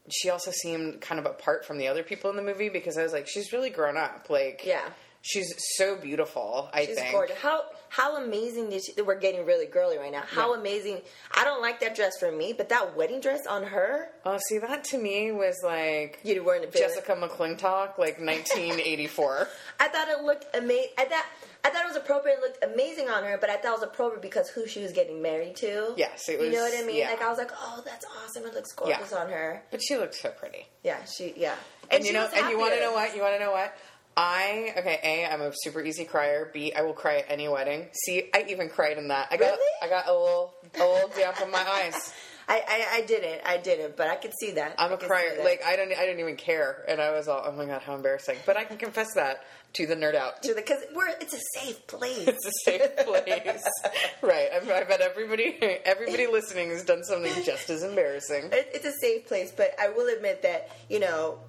[0.09, 3.03] she also seemed kind of apart from the other people in the movie because I
[3.03, 4.27] was like, she's really grown up.
[4.29, 4.89] Like, Yeah.
[5.21, 7.11] She's so beautiful, I She's think.
[7.11, 7.37] gorgeous.
[7.37, 9.01] How how amazing did she?
[9.01, 10.21] We're getting really girly right now.
[10.25, 10.59] How Yeah.
[10.59, 11.01] amazing!
[11.31, 14.57] I don't like that dress for me, but that wedding dress on her, Oh, see,
[14.57, 19.47] that to me was like you weren't a Jessica McClintock, like 1984.
[19.79, 20.91] I thought it looked amazing.
[20.97, 21.25] I thought
[21.63, 22.35] I thought it was appropriate.
[22.35, 24.91] It looked amazing on her, but I thought it was appropriate because who she was
[24.91, 25.93] getting married to.
[25.97, 26.97] Yes, it You know what I mean?
[26.97, 27.09] yeah.
[27.09, 28.43] Like I was like, oh, that's awesome.
[28.45, 29.17] It looks gorgeous Yeah.
[29.17, 29.63] on her.
[29.71, 30.67] But she looked so pretty.
[30.83, 31.33] Yeah, she.
[31.35, 31.55] Yeah,
[31.89, 33.15] And, you know, and you want to know what?
[33.15, 33.75] You want to know what?
[34.17, 34.99] I okay.
[35.03, 36.49] A, I'm a super easy crier.
[36.51, 37.87] B, I will cry at any wedding.
[37.93, 39.27] C, I even cried in that.
[39.29, 39.73] I got Really?
[39.83, 42.13] I got a little a little damp in my eyes.
[42.49, 43.41] I, I I didn't.
[43.45, 44.73] I didn't, but I could see that.
[44.79, 45.43] I'm I a crier.
[45.43, 47.93] Like I don't I didn't even care, and I was all oh my god how
[47.93, 48.37] embarrassing.
[48.45, 50.41] But I can confess that to the nerd out.
[50.43, 52.27] To the because we're it's a safe place.
[52.27, 53.63] It's a safe place,
[54.21, 54.49] right?
[54.53, 58.45] I, I bet everybody everybody listening has done something just as embarrassing.
[58.51, 61.39] it, it's a safe place, but I will admit that you know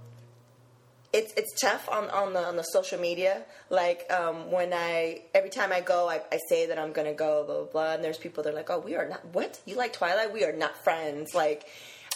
[1.13, 3.43] it's it's tough on, on the on the social media.
[3.71, 7.45] Like um, when I every time I go, I, I say that I'm gonna go,
[7.45, 9.75] blah blah blah, and there's people that are like, "Oh, we are not what you
[9.77, 10.33] like Twilight?
[10.33, 11.67] We are not friends." Like,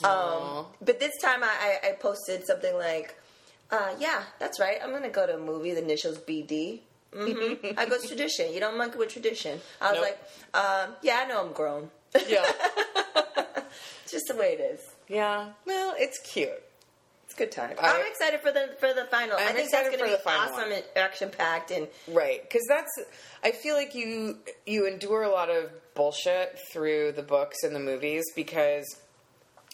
[0.05, 3.19] um, but this time I, I, I posted something like,
[3.71, 4.79] uh, "Yeah, that's right.
[4.83, 5.73] I'm gonna go to a movie.
[5.73, 6.81] The initials BD."
[7.15, 8.53] hmm I go tradition.
[8.53, 9.61] You don't monkey with tradition.
[9.81, 10.19] I was Nope.
[10.55, 11.91] like, um, "Yeah, I know I'm grown.
[12.29, 12.45] Yeah,
[14.09, 15.49] just the way it is." yeah.
[15.67, 16.63] Well, it's cute.
[17.33, 17.77] It's a good time.
[17.81, 19.37] I- I'm excited for the for the final.
[19.39, 20.73] i I'm think that's going to be awesome one.
[20.73, 22.91] and action packed and Right, because that's.
[23.43, 27.81] I feel like you you endure a lot of bullshit through the books and the
[27.81, 28.85] movies because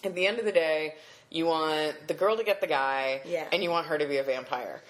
[0.04, 0.94] at the end of the day,
[1.30, 3.46] you want the girl to get the guy, Yeah.
[3.52, 4.80] and you want her to be a vampire.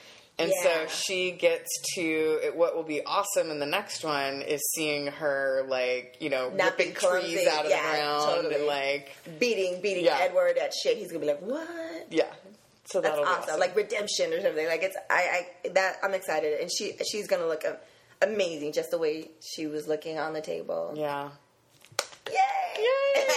[0.41, 0.63] And Yeah.
[0.63, 5.09] so she gets to it- what will be awesome in the next one is seeing
[5.09, 8.55] her like you know Not ripping trees out of Yeah, the ground totally.
[8.55, 10.19] and like beating beating Yeah.
[10.21, 10.97] Edward at shit.
[10.99, 12.07] He's gonna be like, what?
[12.11, 12.27] yeah.
[12.91, 13.43] So That's that'll awesome.
[13.45, 13.61] be awesome.
[13.61, 14.67] Like redemption or something.
[14.67, 17.65] Like it's I I that I'm excited and she she's gonna look
[18.23, 20.95] amazing just the way she was looking on the table.
[20.97, 21.31] yeah.
[22.29, 23.25] Yay!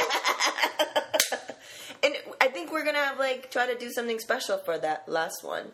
[2.03, 5.43] and I think we're gonna have like try to do something special for that last
[5.43, 5.71] one.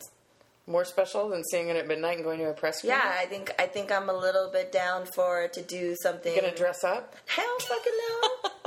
[0.70, 3.00] More special than seeing it at midnight and going to a press Yeah?
[3.02, 6.36] I think I think I'm a little bit down for to do something.
[6.36, 7.16] Gonna dress up?
[7.28, 8.50] Hell fucking no.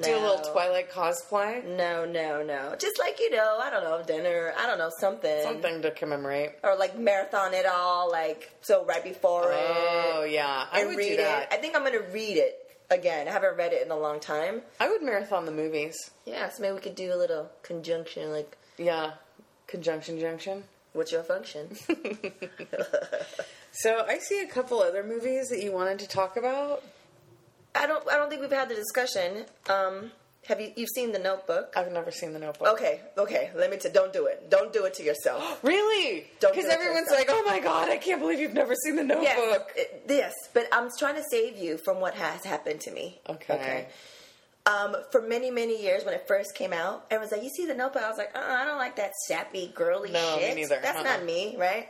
[0.00, 0.52] Do a little No.
[0.52, 1.64] Twilight cosplay.
[1.64, 2.74] No, no, no.
[2.78, 4.54] Just like you know, I don't know, dinner.
[4.58, 5.42] I don't know something.
[5.42, 6.52] Something to commemorate.
[6.62, 10.14] Or like marathon it all, like so right before Oh it.
[10.14, 11.48] Oh, yeah, I would read do it.
[11.50, 12.58] I think I'm gonna read it
[12.90, 13.28] again.
[13.28, 14.62] I haven't read it in a long time.
[14.80, 15.94] I would marathon the movies.
[16.24, 18.30] Yeah, so maybe we could do a little conjunction.
[18.32, 19.12] Like, Yeah,
[19.66, 20.64] conjunction junction.
[20.94, 21.76] what's your function?
[23.74, 26.82] So I see a couple other movies that you wanted to talk about.
[27.74, 28.06] I don't.
[28.10, 29.44] I don't think we've had the discussion.
[29.68, 30.12] Um,
[30.48, 30.72] have you?
[30.76, 31.72] You've seen The Notebook?
[31.76, 32.68] I've never seen The Notebook.
[32.74, 33.50] Okay, okay.
[33.54, 33.76] Let me.
[33.78, 34.50] T- don't do it.
[34.50, 35.42] Don't do it to yourself.
[35.62, 36.26] Really?
[36.40, 39.04] Don't Because do everyone's like, "Oh my god, I can't believe you've never seen The
[39.04, 42.90] Notebook." Yes, it- yes, but I'm trying to save you from what has happened to
[42.90, 43.20] me.
[43.28, 43.86] Okay.
[44.64, 47.74] Um, for many, many years when it first came out, everyone's like, "You see the
[47.74, 50.56] Notebook?" I was like, uh, "I don't like that sappy, girly No, me shit.
[50.56, 50.78] neither.
[50.82, 51.02] That's Uh-uh.
[51.04, 51.88] not me, right?"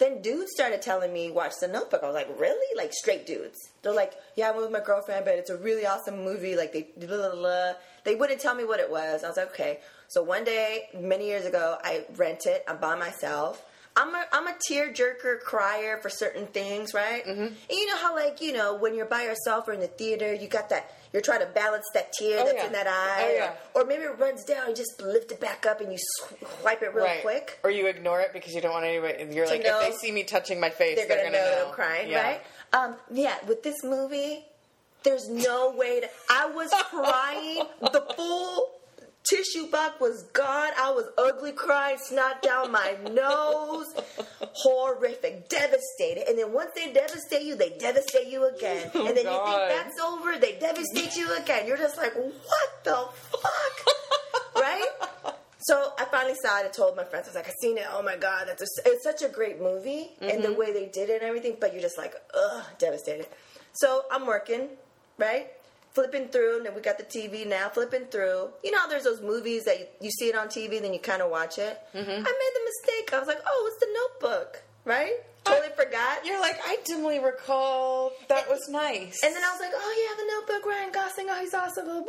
[0.00, 2.02] Then dudes started telling me watch the Notebook.
[2.02, 3.58] I was like, "Really?" Like straight dudes.
[3.82, 6.72] They're like, "Yeah, I went with my girlfriend, but it's a really awesome movie." Like
[6.72, 7.72] they blah, blah, blah.
[8.04, 9.22] they wouldn't tell me what it was.
[9.22, 12.64] I was like, "Okay." So one day, many years ago, I rent it.
[12.66, 13.62] I'm by myself.
[14.00, 17.24] I'm a I'm a tear jerker crier for certain things, right?
[17.24, 17.42] Mm-hmm.
[17.42, 20.32] And you know how like you know when you're by yourself or in the theater,
[20.34, 22.66] you got that you're trying to balance that tear Oh, that's yeah.
[22.66, 23.52] in that eye, Oh, yeah.
[23.74, 25.98] or, or maybe it runs down, you just lift it back up and you
[26.60, 27.20] swipe it real right.
[27.22, 27.58] quick.
[27.64, 29.34] Or you ignore it because you don't want anybody.
[29.34, 31.66] You're like, know- if they see me touching my face, They're they're, gonna, know, that
[31.66, 32.22] I'm crying, Yeah.
[32.22, 32.40] right?
[32.72, 34.44] Um, yeah, with this movie,
[35.02, 36.08] there's no way to.
[36.30, 37.64] I was crying.
[37.80, 38.70] the full
[39.28, 40.70] tissue box was gone.
[40.78, 43.86] I was ugly crying, snot down my nose.
[44.40, 46.28] Horrific, devastated.
[46.28, 48.90] And then once they devastate you, they devastate you again.
[48.94, 49.46] Oh, and then God.
[49.46, 51.66] you think that's over, they devastate you again.
[51.66, 54.54] You're just like, what the fuck?
[54.56, 54.86] right?
[55.62, 56.66] So I finally saw it.
[56.66, 57.84] I told my friends, I was like, I seen it.
[57.92, 60.58] Oh my god, that's a, it's such a great movie, and the mm-hmm.
[60.58, 61.56] way they did it and everything.
[61.60, 63.26] But you're just like, ugh, devastated.
[63.74, 64.68] So I'm working,
[65.18, 65.48] right,
[65.92, 68.50] flipping through, and then we got the TV now, flipping through.
[68.62, 71.00] You know, how there's those movies that you, you see it on TV, then you
[71.00, 71.78] kind of watch it.
[71.94, 72.10] Mm-hmm.
[72.10, 73.12] I made the mistake.
[73.12, 75.14] I was like, oh, it's the Notebook, right?
[75.44, 76.24] Totally forgot.
[76.26, 79.18] You're like, I dimly recall that was nice.
[79.24, 81.94] And then I was like, oh yeah, the Notebook, Ryan Gosling, oh he's awesome, blah
[81.94, 82.04] blah.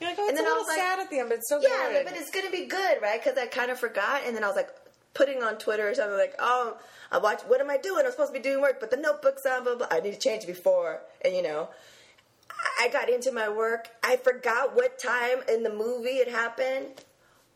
[0.00, 1.28] you're like, oh, and it's then a I little was like, sad at the end,
[1.30, 1.70] but it's so good.
[1.70, 2.04] yeah, good.
[2.04, 3.22] but it's gonna be good, right?
[3.22, 4.68] Because I kind of forgot, and then I was like
[5.14, 6.76] putting on Twitter or something like, oh,
[7.10, 7.40] I watch.
[7.46, 8.04] What am I doing?
[8.04, 9.64] I'm supposed to be doing work, but the notebook's on.
[9.64, 9.86] Blah blah.
[9.90, 11.70] I need to change it before, and you know,
[12.80, 13.88] I- got into my work.
[14.02, 16.86] I forgot what time in the movie it happened.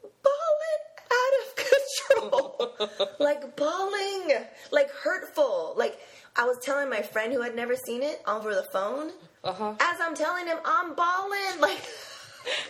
[0.03, 1.57] Balling out of
[2.91, 4.33] control, like bawling,
[4.71, 5.99] like hurtful, like.
[6.37, 9.11] I was telling my friend who had never seen it over the phone.
[9.43, 9.75] Uh-huh.
[9.81, 11.81] As I'm telling him, I'm bawling, like.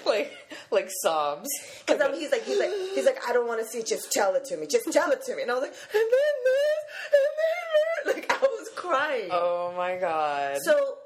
[0.06, 0.32] like,
[0.70, 1.48] like sobs.
[1.86, 3.86] Because I'm he's like he's like he's like I don't want to see it.
[3.86, 4.66] Just tell it to me.
[4.66, 5.42] Just tell it to me.
[5.42, 6.80] And I was like, and then this,
[7.12, 8.14] and then that.
[8.16, 9.28] Like I was crying.
[9.30, 10.56] Oh my god.
[10.62, 10.96] So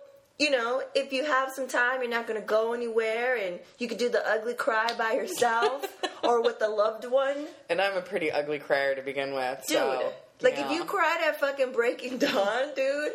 [0.43, 3.87] you know, if you have some time, you're not going to go anywhere, and you
[3.87, 5.87] could do the ugly cry by yourself
[6.25, 9.59] or with a loved one, and I'm a pretty ugly crier to begin with.
[9.69, 9.77] dude.
[9.77, 13.13] so, like if you cried at fucking Breaking Dawn, dude.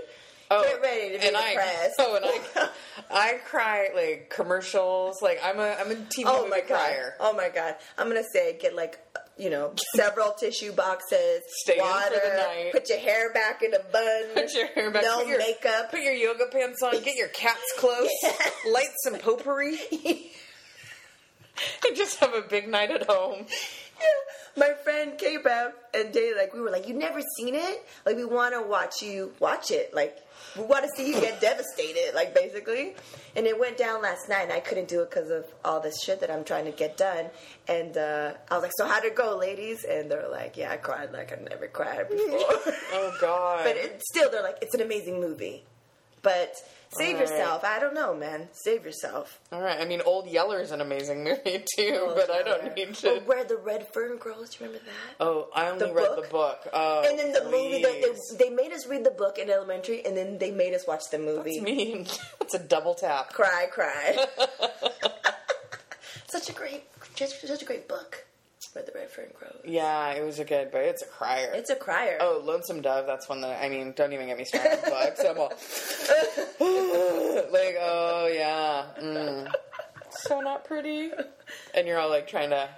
[0.49, 1.95] Oh, Get ready to be and I, depressed.
[1.99, 2.69] Oh, and I,
[3.11, 5.21] I cry like commercials.
[5.21, 6.67] Like I'm a, I'm a TV Oh my god!
[6.67, 7.13] crier.
[7.19, 7.75] Oh my god!
[7.97, 8.97] I'm gonna say get like
[9.37, 12.71] you know several tissue boxes, Stay water, the night.
[12.71, 15.03] put your hair back in a bun, Put your hair back.
[15.03, 15.91] no put your, makeup.
[15.91, 16.93] Put your yoga pants on.
[17.03, 18.09] Get your cats close.
[18.71, 19.77] Light some potpourri.
[21.87, 23.45] and just have a big night at home.
[24.57, 25.17] My friend
[25.47, 27.85] out and they like we were like, you've never seen it?
[28.05, 29.93] Like we want to watch you watch it.
[29.93, 30.17] Like
[30.55, 32.13] we want to see you get devastated.
[32.15, 32.95] Like basically."
[33.35, 36.01] And it went down last night, and I couldn't do it because of all this
[36.01, 37.25] shit that I'm trying to get done.
[37.67, 40.77] And uh, I was like, "So how'd it go, ladies?" And they're like, "Yeah, I
[40.77, 42.39] cried like I never cried before."
[42.93, 43.63] Oh God.
[43.63, 45.63] but it, still, they're like, "It's an amazing movie."
[46.21, 46.55] But
[46.91, 47.21] save right.
[47.21, 47.63] yourself.
[47.63, 48.47] I don't know, man.
[48.51, 49.39] Save yourself.
[49.51, 49.79] All right.
[49.79, 53.19] I mean, Old Yeller is an amazing movie too, but I don't need to.
[53.25, 54.49] where the red fern grows.
[54.51, 55.23] Do you remember that?
[55.25, 56.23] Oh, I only The read book?
[56.23, 56.67] the book.
[56.73, 60.05] Oh, And then the movie, they, they, they made us read the book in elementary,
[60.05, 61.59] and then they made us watch the movie.
[61.59, 62.07] That's mean.
[62.41, 63.33] It's a double tap.
[63.33, 64.25] Cry, cry.
[66.27, 66.83] such a great,
[67.15, 68.25] such a great book.
[68.77, 69.59] Where the red fern grows.
[69.65, 71.51] Yeah, it was a good, but it's a crier.
[71.55, 72.19] It's a crier.
[72.21, 73.07] Oh, Lonesome Dove.
[73.07, 73.91] That's one that I mean.
[73.93, 75.19] Don't even get me started on books.
[75.27, 75.49] I'm all
[77.51, 79.51] like, oh yeah, mm.
[80.11, 81.09] so not pretty.
[81.73, 82.69] And you're all like trying to,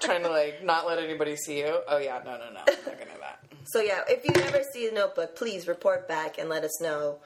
[0.00, 1.78] trying to like not let anybody see you.
[1.86, 3.38] Oh yeah, no, no, no, I'm not gonna do that.
[3.66, 7.20] So yeah, if you ever see the Notebook, please report back and let us know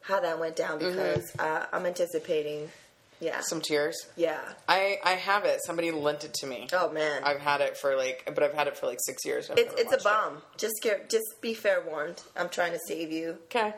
[0.00, 2.70] how that went down because uh, I'm anticipating.
[3.20, 4.06] Yeah, Some tears.
[4.16, 4.40] yeah.
[4.68, 5.60] I I have it.
[5.66, 6.68] Somebody lent it to me.
[6.72, 9.50] Oh man, I've had it for like, but I've had it for like six years.
[9.56, 10.04] It's it's a watched it.
[10.04, 10.42] bomb.
[10.56, 12.22] Just care, just be fair warned.
[12.36, 13.36] I'm trying to save you.
[13.44, 13.74] Okay.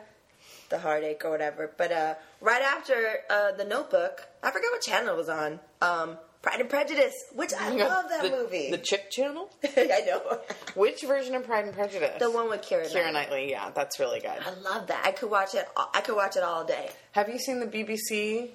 [0.69, 1.71] the heartache or whatever.
[1.77, 5.59] But uh, right after uh, the Notebook, I forgot what channel it was on.
[5.81, 8.69] Um, Pride and Prejudice, which I love that the, movie.
[8.71, 9.49] The Chick Channel.
[9.77, 10.39] I know.
[10.75, 12.19] Which version of Pride and Prejudice?
[12.19, 12.83] The one with Keira.
[12.85, 13.11] Keira Knightley.
[13.13, 13.51] Knightley.
[13.51, 14.31] Yeah, that's really good.
[14.45, 15.03] I love that.
[15.05, 15.65] I could watch it.
[15.93, 16.89] I could watch it all day.
[17.13, 18.49] Have you seen the BBC?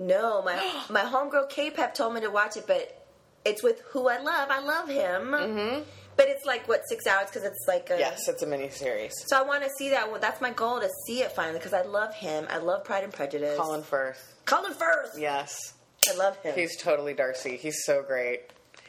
[0.00, 0.54] No, my
[0.90, 3.06] my homegirl K-Pep told me to watch it, but
[3.44, 4.48] it's with who I love.
[4.50, 5.28] I love him.
[5.28, 5.82] Mm-hmm.
[6.16, 9.12] But it's like what six hours because it's like a, Yes, it's a miniseries.
[9.26, 10.10] So I want to see that.
[10.10, 12.46] Well, that's my goal to see it finally because I love him.
[12.50, 13.56] I love Pride and Prejudice.
[13.58, 14.34] Colin Firth.
[14.44, 15.16] Colin Firth.
[15.18, 15.74] Yes,
[16.10, 16.54] I love him.
[16.54, 17.56] he's totally Darcy.
[17.56, 18.40] He's so great.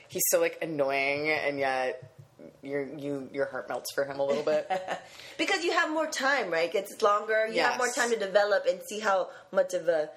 [0.07, 2.11] He's so like annoying, and yet
[2.63, 4.69] your you your heart melts for him a little bit.
[5.37, 6.73] because you have more time, right?
[6.73, 7.47] It's longer.
[7.47, 10.09] You have more time to develop and see how much of a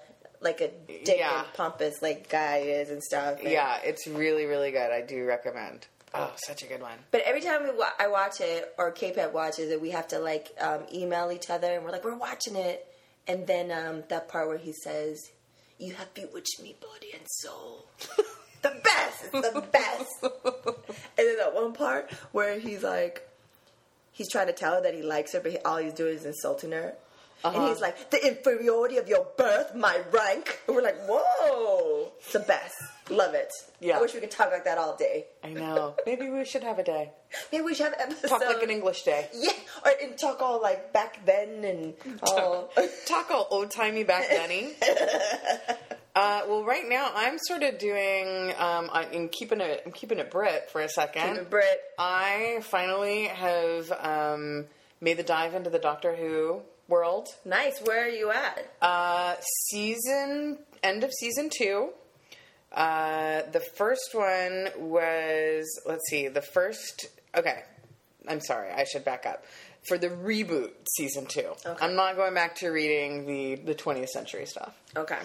[0.44, 1.40] like a dick Yeah.
[1.44, 3.40] and pompous like guy is and stuff.
[3.40, 4.92] And- yeah, it's really really good.
[4.92, 5.86] I do recommend.
[6.16, 6.96] Oh, such a good one.
[7.10, 10.20] But every time we wa- I watch it or K-Pep watches it, we have to
[10.20, 12.86] like um, email each other and we're like, we're watching it.
[13.26, 15.18] And then um, that part where he says,
[15.78, 17.86] "You have bewitched me, body and soul."
[18.62, 19.24] the best.
[19.32, 20.10] It's the best.
[20.22, 23.28] and then that one part where he's like,
[24.12, 26.24] he's trying to tell her that he likes her, but he, all he's doing is
[26.26, 26.94] insulting her.
[27.44, 27.68] And Uh-huh.
[27.68, 30.60] he's like, the inferiority of your birth, my rank.
[30.66, 32.10] And we're like, whoa.
[32.18, 32.74] It's the best.
[33.10, 33.52] Love it.
[33.80, 33.98] Yeah.
[33.98, 35.26] I wish we could talk like that all day.
[35.42, 35.94] I know.
[36.06, 37.10] Maybe we should have a day.
[37.52, 38.28] Maybe we should have an episode.
[38.28, 39.28] Talk like an English day.
[39.34, 39.52] Yeah,
[39.84, 42.70] or and talk all like back then and all.
[43.06, 44.72] Talk all old timey back Denny.
[46.16, 48.54] Uh, well, right now I'm sort of doing.
[48.56, 49.82] Um, I'm keeping it.
[49.84, 51.50] I'm keeping it Brit for a second.
[51.50, 51.66] Brit.
[51.98, 54.66] I finally have um,
[55.00, 57.28] made the dive into the Doctor Who world.
[57.44, 57.80] Nice.
[57.82, 58.70] Where are you at?
[58.82, 59.34] Uh,
[59.70, 61.90] season end of season two.
[62.72, 66.28] Uh, the first one was let's see.
[66.28, 67.62] The first okay.
[68.26, 68.70] I'm sorry.
[68.70, 69.44] I should back up.
[69.86, 71.84] For the reboot season two, Okay.
[71.84, 74.74] I'm not going back to reading the the 20th century stuff.
[74.96, 75.18] Okay.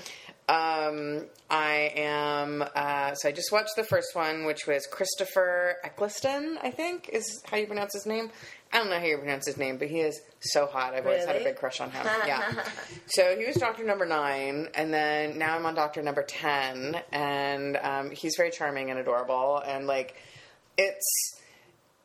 [0.50, 2.63] Um, I am.
[2.76, 6.58] Uh, so I just watched the first one, which was Christopher Eccleston.
[6.62, 8.32] I think is how you pronounce his name.
[8.72, 10.94] I don't know how you pronounce his name, but he is so hot.
[10.94, 11.52] I've always had a Really?
[11.52, 12.06] big crush on him.
[12.28, 12.64] Yeah.
[13.08, 17.78] so he was Doctor Number Nine, and then now I'm on Doctor Number Ten, and
[17.78, 20.16] um, he's very charming and adorable, and like
[20.78, 21.40] it's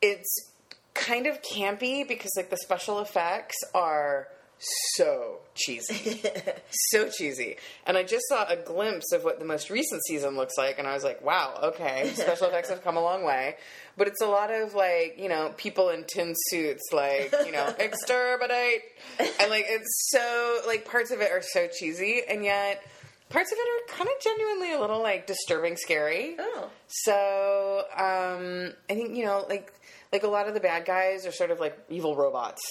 [0.01, 0.51] it's
[0.95, 6.21] kind of campy because like the special effects are so cheesy
[6.69, 10.53] so cheesy and i just saw a glimpse of what the most recent season looks
[10.57, 13.57] like and i was like wow okay special effects have come a long way
[13.97, 17.73] but it's a lot of like you know people in tin suits like you know
[17.79, 18.81] exterminate
[19.19, 22.83] and like it's so like parts of it are so cheesy and yet
[23.29, 26.69] parts of it are kind of genuinely a little like disturbing scary Oh.
[26.87, 29.71] so um, I think you know, like
[30.13, 32.61] like a lot of the bad guys are sort of like evil robots.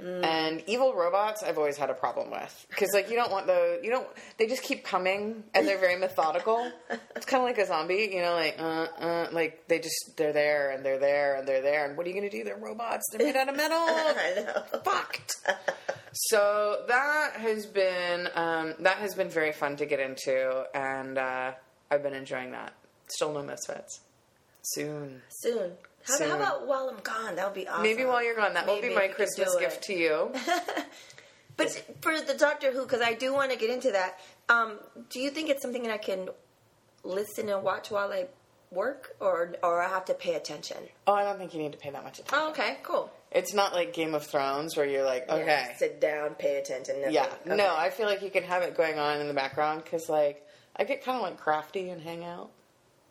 [0.00, 3.80] And evil robots, I've always had a problem with because, like, you don't want the
[3.82, 4.06] you don't.
[4.38, 6.70] They just keep coming, and they're very methodical.
[7.16, 10.32] It's kind of like a zombie, you know, like uh, uh, like they just they're
[10.32, 11.86] there and they're there and they're there.
[11.86, 12.44] And what are you gonna do?
[12.44, 13.04] They're robots.
[13.10, 13.76] They're made out of metal.
[13.80, 14.80] I know.
[14.84, 15.36] Fucked.
[16.12, 21.52] So that has been um, that has been very fun to get into, and uh,
[21.90, 22.72] I've been enjoying that.
[23.08, 24.00] Still no misfits.
[24.62, 25.22] Soon.
[25.28, 25.72] Soon.
[26.08, 27.36] How, how about while I'm gone?
[27.36, 27.82] That would be awesome.
[27.82, 30.32] Maybe while you're gone, that will be my Christmas gift to you.
[31.56, 31.70] But
[32.02, 34.20] for the Doctor Who, because I do want to get into that.
[34.48, 34.78] Um,
[35.10, 36.28] do you think it's something that I can
[37.02, 38.26] listen and watch while I
[38.70, 40.76] work, or or I have to pay attention?
[41.08, 42.38] Oh, I don't think you need to pay that much attention.
[42.40, 43.10] Oh, okay, cool.
[43.32, 47.00] It's not like Game of Thrones where you're like, okay, Yeah, sit down, pay attention.
[47.00, 47.14] nothing.
[47.14, 47.26] yeah.
[47.44, 47.56] Okay.
[47.56, 50.46] No, I feel like you can have it going on in the background because, like,
[50.76, 52.50] I get kind of like crafty and hang out,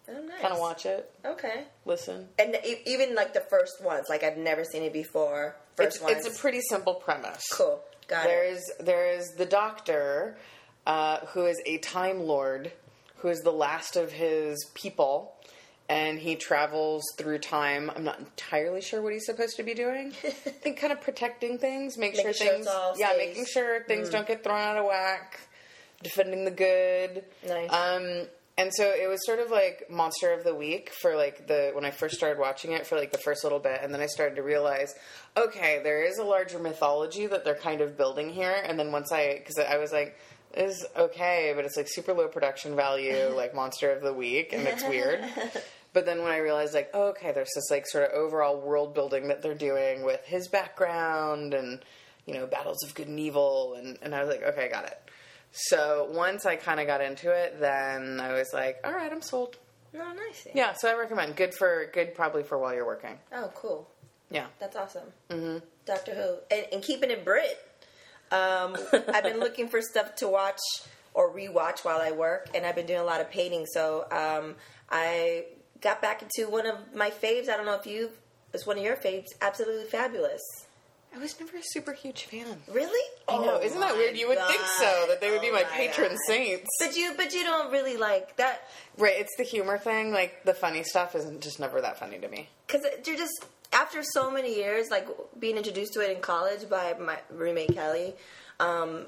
[0.09, 0.41] oh, nice.
[0.41, 1.63] kind of watch it, Okay.
[1.85, 2.29] listen.
[2.39, 5.55] And e- even like the first ones, like I've never seen it before.
[5.75, 6.25] First It's, ones.
[6.25, 7.43] it's a pretty simple premise.
[7.53, 7.83] cool.
[8.07, 8.53] Got There it.
[8.53, 10.37] is there is the Doctor,
[10.85, 12.71] uh, who is a Time Lord,
[13.17, 15.33] who is the last of his people,
[15.89, 17.89] and he travels through time.
[17.95, 20.13] I'm not entirely sure what he's supposed to be doing.
[20.23, 23.27] I think kind of protecting things, make Making sure sure things, it's all yeah, stays-
[23.29, 25.39] making sure things don't get thrown out of whack,
[26.03, 27.25] defending the good.
[27.47, 27.71] Nice.
[27.71, 28.27] Um,
[28.57, 31.85] and so it was sort of like monster of the week for like the when
[31.85, 34.35] I first started watching it for like the first little bit, and then I started
[34.35, 34.95] to realize,
[35.37, 38.55] okay, there is a larger mythology that they're kind of building here.
[38.65, 40.17] And then once I, because I was like,
[40.55, 44.53] this is okay, but it's like super low production value, like monster of the week,
[44.53, 45.23] and it's weird.
[45.93, 48.93] But then when I realized, like, oh, okay, there's this like sort of overall world
[48.93, 51.79] building that they're doing with his background and
[52.27, 54.85] you know battles of good and evil, and and I was like, okay, I got
[54.85, 54.99] it.
[55.51, 59.21] So once I kind of got into it, then I was like, all right, I'm
[59.21, 59.57] sold.
[59.95, 60.47] Oh, nice.
[60.53, 61.35] Yeah, so I recommend.
[61.35, 63.17] Good for good, probably for while you're working.
[63.31, 63.89] Oh, cool.
[64.29, 64.47] Yeah.
[64.59, 65.07] That's awesome.
[65.29, 65.59] Mm-hmm.
[65.85, 67.57] Doctor Who, and, and keeping it Brit.
[68.31, 68.75] Um,
[69.13, 70.59] I've been looking for stuff to watch
[71.13, 73.65] or rewatch while I work, and I've been doing a lot of painting.
[73.65, 74.55] So um,
[74.89, 75.45] I
[75.81, 77.49] got back into one of my faves.
[77.49, 78.11] I don't know if you
[78.53, 79.27] it's one of your faves.
[79.41, 80.41] Absolutely fabulous.
[81.15, 82.61] I was never a super huge fan.
[82.71, 83.09] Really?
[83.27, 83.57] I know.
[83.59, 84.17] Oh Isn't that my weird?
[84.17, 86.17] You would think so that they would be Oh my patron God.
[86.27, 86.67] saints.
[86.79, 88.61] But you, but you don't really like that
[88.97, 90.11] Right, it's the humor thing.
[90.11, 92.49] Like the funny stuff isn't just never that funny to me.
[92.67, 95.07] because you're just after so many years, like
[95.39, 98.13] being introduced to it in college by my roommate Kelly.
[98.59, 99.05] Um,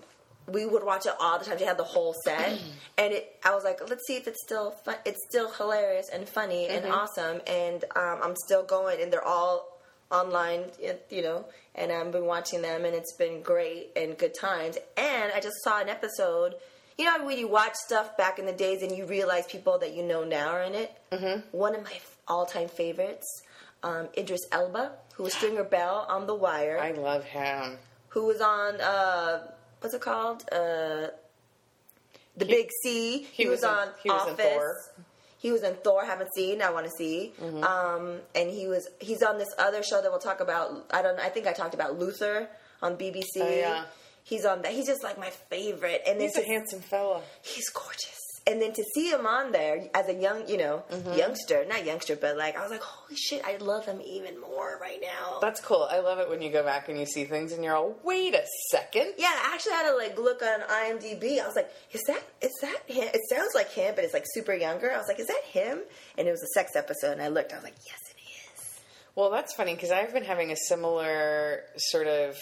[0.48, 1.58] we would watch it all the time.
[1.60, 2.60] She had the whole set,
[2.98, 3.36] and it.
[3.46, 4.96] I was like, let's see if it's still fun.
[5.06, 9.02] It's still hilarious and funny and awesome, and um, I'm still going.
[9.02, 9.79] And they're all
[10.12, 10.66] online,
[11.10, 11.46] you know.
[11.76, 14.78] And I've been watching them, and it's been great and good times.
[14.98, 16.56] And I just saw an episode.
[16.98, 19.94] You know, when you watch stuff back in the days, and you realize people that
[19.96, 20.92] you know now are in it.
[21.12, 21.42] Mm-hmm.
[21.58, 23.26] One of my all-time favorites,
[23.84, 27.78] um, Idris Elba, who was Stringer Bell on The Wire I love him.
[28.10, 29.48] who was on uh,
[29.80, 30.44] what's it called?
[30.52, 31.08] Uh,
[32.36, 33.20] the Big C.
[33.32, 34.90] He, he was, was in- on he Office.
[35.40, 36.06] He was in Thor.
[36.06, 36.62] Haven't seen.
[36.62, 37.34] I want to see.
[37.42, 37.64] Mm-hmm.
[37.64, 40.86] Um, and he was he's on this other show that we'll talk about.
[40.92, 41.18] I don't.
[41.20, 42.48] I think I talked about Luther
[42.82, 43.24] on BBC.
[43.38, 43.86] Oh, yeah.
[44.24, 44.74] He's on that.
[44.74, 46.02] He's just like my favorite.
[46.06, 47.22] And He's a handsome fella.
[47.42, 48.20] he's gorgeous.
[48.48, 51.14] And then to see him on there as a young, you know, Mm-hmm.
[51.14, 54.80] youngster, not youngster, but like I was like, holy shit, I love him even more
[54.82, 55.38] right now.
[55.40, 55.88] That's cool.
[55.90, 58.34] I love it when you go back and you see things and you're all, wait
[58.34, 59.14] a second.
[59.18, 61.40] Yeah, I actually had to like look on IMDb.
[61.40, 63.08] I was like, is that is that him?
[63.14, 64.92] It sounds like him, but it's like super younger.
[64.92, 65.80] I was like, is that him?
[66.18, 67.52] And it was a sex episode, and I looked.
[67.54, 68.20] I was like, yes, it
[68.60, 68.80] is.
[69.16, 72.36] Well, that's funny because I've been having a similar sort of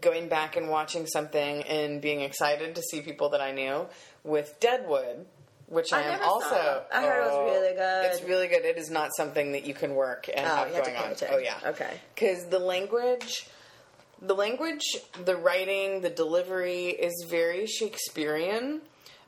[0.00, 3.86] going back and watching something and being excited to see people that I knew
[4.24, 5.26] with Deadwood,
[5.66, 6.82] which I, I am also.
[6.92, 8.04] I heard it was really good.
[8.12, 8.64] It's really good.
[8.64, 11.12] It is not something that you can work and Oh, have going on.
[11.12, 11.28] attention.
[11.32, 12.00] Oh yeah, Okay.
[12.14, 13.46] Because the language,
[14.20, 14.82] the language,
[15.24, 18.80] the writing, the delivery is very Shakespearean.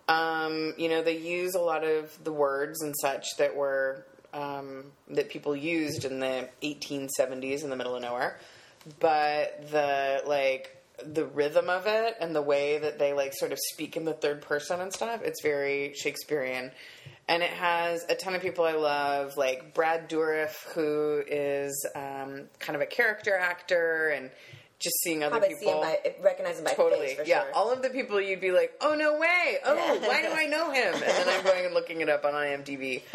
[0.06, 4.84] Um, you know, they use a lot of the words and such that were um,
[5.08, 8.38] that people used in the 1870s in the middle of nowhere,
[9.00, 13.58] but the like the rhythm of it and the way that they like sort of
[13.72, 16.70] speak in the third person and stuff, it's very Shakespearean.
[17.26, 22.42] And it has a ton of people I love, like Brad Dourif, who is um,
[22.58, 24.30] kind of a character actor, and
[24.78, 25.82] just seeing other Probably see people.
[25.82, 27.44] him by recognize him by totally face yeah.
[27.44, 27.54] sure.
[27.54, 29.56] all of the people you'd be like oh no way.
[29.64, 30.92] Oh why do i know him?
[30.94, 33.00] And then i'm going and looking it up on imdb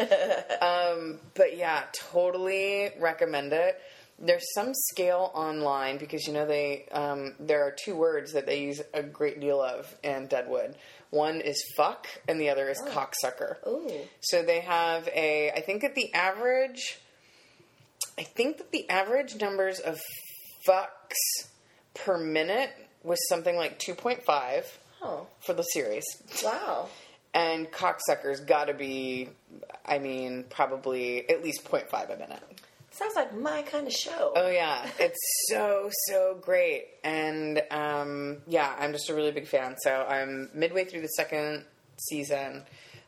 [0.60, 3.80] um, but yeah totally recommend it
[4.20, 8.60] there's some scale online because you know they um, there are two words that they
[8.60, 10.76] use a great deal of in deadwood.
[11.10, 13.66] One is fuck and the other is cocksucker.
[13.66, 13.90] Ooh,
[14.20, 16.98] so they have a i think that the average
[18.18, 19.98] i think that the average numbers of
[20.66, 21.48] fucks
[21.94, 22.70] per minute
[23.02, 24.64] was something like 2.5
[25.02, 26.04] oh for the series.
[26.44, 26.88] Wow.
[27.34, 29.28] and cocksuckers gotta be
[29.86, 32.59] i mean probably at least 0.5 a minute
[33.00, 34.32] Sounds like my kind of show.
[34.36, 39.74] oh yeah it's so so great and um, yeah i'm just a really big fan
[39.82, 41.64] so i'm midway through the second
[41.96, 42.62] season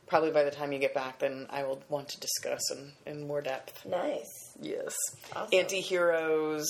[0.07, 3.27] probably by the time you get back then i will want to discuss in, in
[3.27, 4.55] more depth nice.
[4.61, 4.95] Yes.
[5.37, 5.49] Awesome.
[5.53, 6.67] Anti-heroes,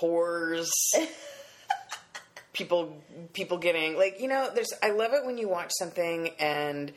[0.00, 0.68] whores,
[2.52, 2.96] people
[3.32, 6.92] people getting like you know there's I love it when you watch something and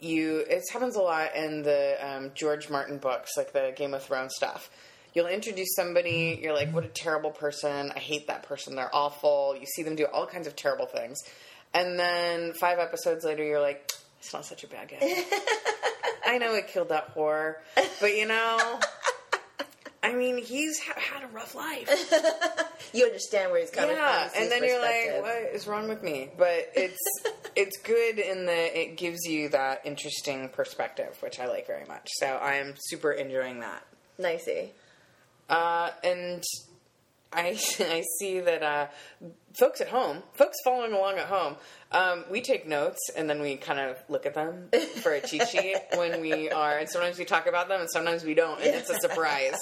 [0.00, 4.02] you it happens a lot in the um, George Martin books like the Game of
[4.02, 4.70] Thrones stuff.
[5.12, 7.92] You'll introduce somebody, you're like, what a terrible person.
[7.94, 8.76] I hate that person.
[8.76, 9.56] They're awful.
[9.58, 11.18] You see them do all kinds of terrible things.
[11.74, 14.98] And then five episodes later, you're like, it's not such a bad guy.
[16.26, 17.56] I know it killed that whore,
[18.00, 18.78] but you know,
[20.02, 21.88] I mean, he's ha- had a rough life.
[22.92, 24.30] You understand where he's coming yeah, from.
[24.30, 26.28] see and then you're like, what is wrong with me?
[26.36, 26.98] But it's
[27.56, 32.08] it's good in that it gives you that interesting perspective, which I like very much.
[32.14, 33.84] So I'm super enjoying that.
[34.18, 34.72] Nicey.
[35.48, 36.42] Uh, and
[37.32, 38.86] I I see that uh,
[39.58, 41.56] folks at home, folks following along at home,
[41.92, 44.68] um, we take notes and then we kind of look at them
[45.02, 48.24] for a cheat sheet when we are, and sometimes we talk about them and sometimes
[48.24, 49.58] we don't, and it's a surprise.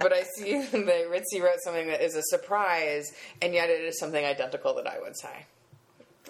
[0.00, 0.72] but I see that
[1.10, 4.98] Ritzy wrote something that is a surprise, and yet it is something identical that I
[5.00, 5.46] would say,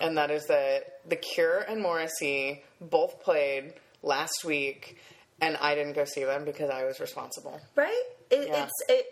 [0.01, 4.99] and that is that The Cure and Morrissey both played last week.
[5.41, 7.61] And I didn't go see them because I was responsible.
[7.75, 8.03] Right?
[8.31, 8.65] It, Yeah.
[8.65, 9.07] It's it.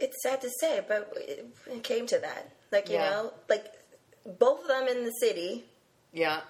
[0.00, 1.46] It's sad to say, but it,
[1.82, 2.50] came to that.
[2.72, 3.10] Like you Yeah.
[3.10, 3.66] know, like
[4.38, 5.64] both of them in the city.
[6.12, 6.40] Yeah.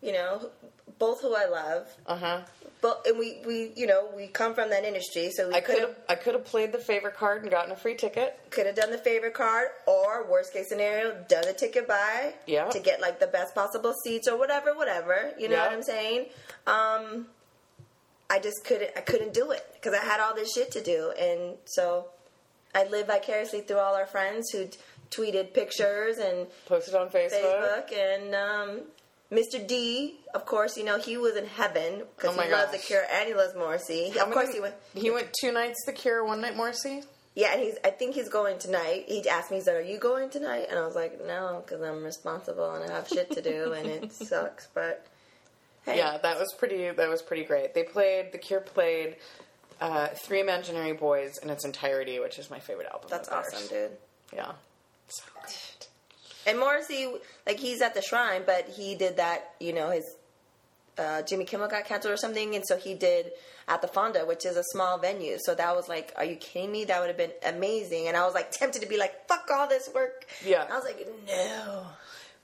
[0.00, 0.50] You know,
[0.98, 2.40] both who I love, Uh huh.
[2.82, 5.78] but and we we you know we come from that industry, so we I could
[5.80, 8.38] have I could have played the favorite card and gotten a free ticket.
[8.50, 12.68] could have done the favorite card, or worst case scenario, done the ticket buy Yeah.
[12.68, 15.32] to get like the best possible seats or whatever, whatever.
[15.38, 15.64] You know Yeah.
[15.64, 16.26] what I'm saying?
[16.66, 17.28] Um,
[18.28, 18.90] I just couldn't.
[18.96, 22.08] I couldn't do it because I had all this shit to do, and so
[22.74, 24.78] I live vicariously through all our friends who t-
[25.10, 27.30] tweeted pictures and Posted on Facebook.
[27.32, 28.80] Facebook and um,
[29.30, 29.64] Mr.
[29.66, 30.16] D.
[30.34, 32.78] Of course, you know he was in heaven because Oh he loves the.
[32.78, 34.10] Cure and he loves Morrissey.
[34.10, 34.74] How of course, he went.
[34.94, 37.02] He went two nights The Cure, one night Morrissey.
[37.36, 37.74] Yeah, and he's.
[37.84, 39.06] I think he's going tonight.
[39.08, 41.82] He asked me, he said, "Are you going tonight?" And I was like, "No, because
[41.82, 45.04] I'm responsible and I have shit to do, and it sucks." But
[45.84, 46.90] hey, Yeah, that was pretty.
[46.90, 47.74] That was pretty great.
[47.74, 49.16] They played The Cure played
[49.80, 53.08] uh, Three Imaginary Boys in its entirety, which is my favorite album.
[53.10, 53.90] that's awesome, dude.
[54.34, 54.52] Yeah.
[55.08, 55.86] So good.
[56.46, 57.12] And Morrissey,
[57.46, 59.54] like he's at the shrine, but he did that.
[59.60, 60.04] You know, his
[60.98, 63.32] uh, Jimmy Kimmel got canceled or something, and so he did
[63.68, 65.38] at the Fonda, which is a small venue.
[65.40, 66.84] So that was like, are you kidding me?
[66.84, 68.08] That would have been amazing.
[68.08, 70.26] And I was like tempted to be like, fuck all this work.
[70.44, 70.66] Yeah.
[70.70, 71.86] I was like, no.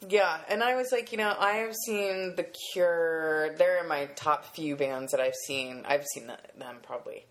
[0.09, 3.55] Yeah, and I was like, you know, I have seen The Cure.
[3.57, 5.85] They're in my top few bands that I've seen.
[5.87, 7.27] I've seen them probably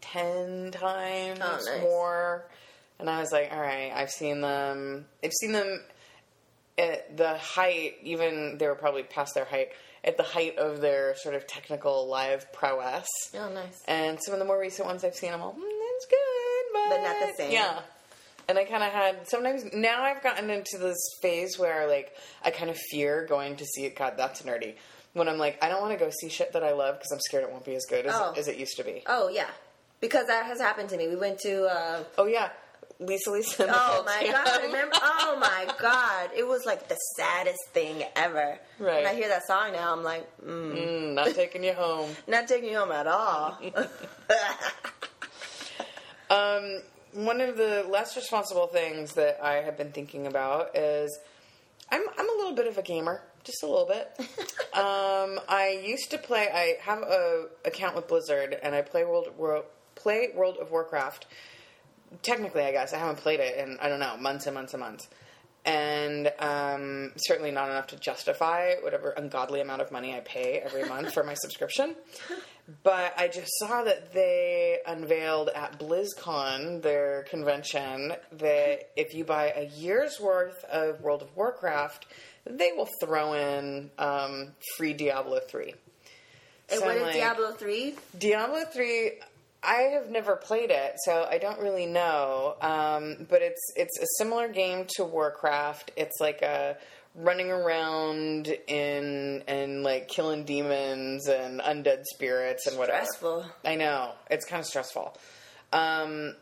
[0.00, 1.80] ten times Oh, nice.
[1.80, 2.44] more.
[2.98, 5.06] And I was like, all right, I've seen them.
[5.24, 5.80] I've seen them
[6.76, 7.94] at the height.
[8.02, 9.68] Even they were probably past their height
[10.04, 13.08] at the height of their sort of technical live prowess.
[13.34, 13.82] Oh, nice.
[13.86, 16.88] And some of the more recent ones I've seen, I'm all, mm, that's good, but,
[16.90, 17.52] But not the same.
[17.52, 17.80] Yeah.
[18.48, 22.50] And I kind of had sometimes now I've gotten into this phase where like I
[22.50, 23.94] kind of fear going to see it.
[23.96, 24.74] God, that's nerdy.
[25.12, 27.20] When I'm like, I don't want to go see shit that I love because I'm
[27.20, 28.32] scared it won't be as good as, Oh.
[28.36, 29.02] as it used to be.
[29.06, 29.48] Oh yeah,
[30.00, 31.08] because that has happened to me.
[31.08, 31.64] We went to.
[31.66, 32.50] Uh, Oh yeah,
[33.00, 33.64] Lisa Lisa.
[33.64, 34.44] and the Oh my Phantom.
[34.44, 34.62] god!
[34.64, 34.96] Remember?
[35.02, 36.30] Oh my god!
[36.36, 38.58] It was like the saddest thing ever.
[38.78, 38.96] Right.
[39.02, 42.10] When I hear that song now, I'm like, mm, Mm, not taking you home.
[42.26, 43.58] not taking you home at all.
[46.30, 46.82] Um,
[47.12, 51.18] one of the less responsible things that I have been thinking about is
[51.90, 54.12] I'm I'm a little bit of a gamer, just a little bit.
[54.74, 56.48] um, I used to play.
[56.52, 61.26] I have a account with Blizzard, and I play World World play World of Warcraft.
[62.22, 64.80] Technically, I guess I haven't played it in I don't know months and months and
[64.80, 65.08] months,
[65.64, 70.84] and um, certainly not enough to justify whatever ungodly amount of money I pay every
[70.88, 71.96] month for my subscription.
[72.82, 79.52] But I just saw that they unveiled at BlizzCon, their convention, that if you buy
[79.56, 82.06] a year's worth of World of Warcraft,
[82.44, 85.74] they will throw in um, free Diablo 3.
[86.70, 87.94] and So what I'm is like, Diablo three?
[88.18, 89.12] Diablo 3
[89.62, 92.54] I have never played it, so I don't really know.
[92.60, 95.90] Um, but it's it's a similar game to Warcraft.
[95.96, 96.76] It's like a
[97.18, 103.04] running around in and like killing demons and undead spirits and whatever.
[103.04, 103.46] Stressful.
[103.64, 105.16] I know it's kind of stressful.
[105.72, 106.34] Um,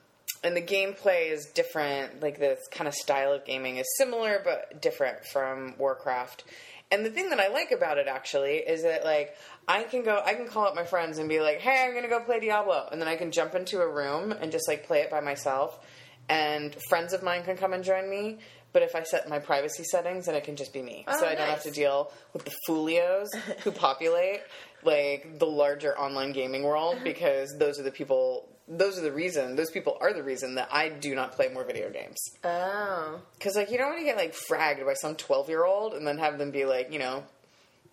[0.45, 2.23] and the gameplay is different.
[2.23, 6.45] Like this kind of style of gaming is similar but different from Warcraft.
[6.91, 9.35] And the thing that I like about it actually is that like
[9.67, 12.09] I can go, I can call up my friends and be like, "Hey, I'm gonna
[12.09, 15.01] go play Diablo," and then I can jump into a room and just like play
[15.01, 15.81] it by myself.
[16.29, 18.39] And friends of mine can come and join me.
[18.77, 21.07] But if I set my privacy settings, then it can just be me.
[21.09, 23.33] Oh, so I don't have to deal with the folios
[23.65, 24.43] who populate
[24.83, 27.05] like the larger online gaming world uh-huh.
[27.05, 30.69] because those are the people those are the reason those people are the reason that
[30.71, 32.19] I do not play more video games.
[32.45, 36.19] Oh, Cuz like you don't want to get like fragged by some 12-year-old and then
[36.19, 37.25] have them be like, you know,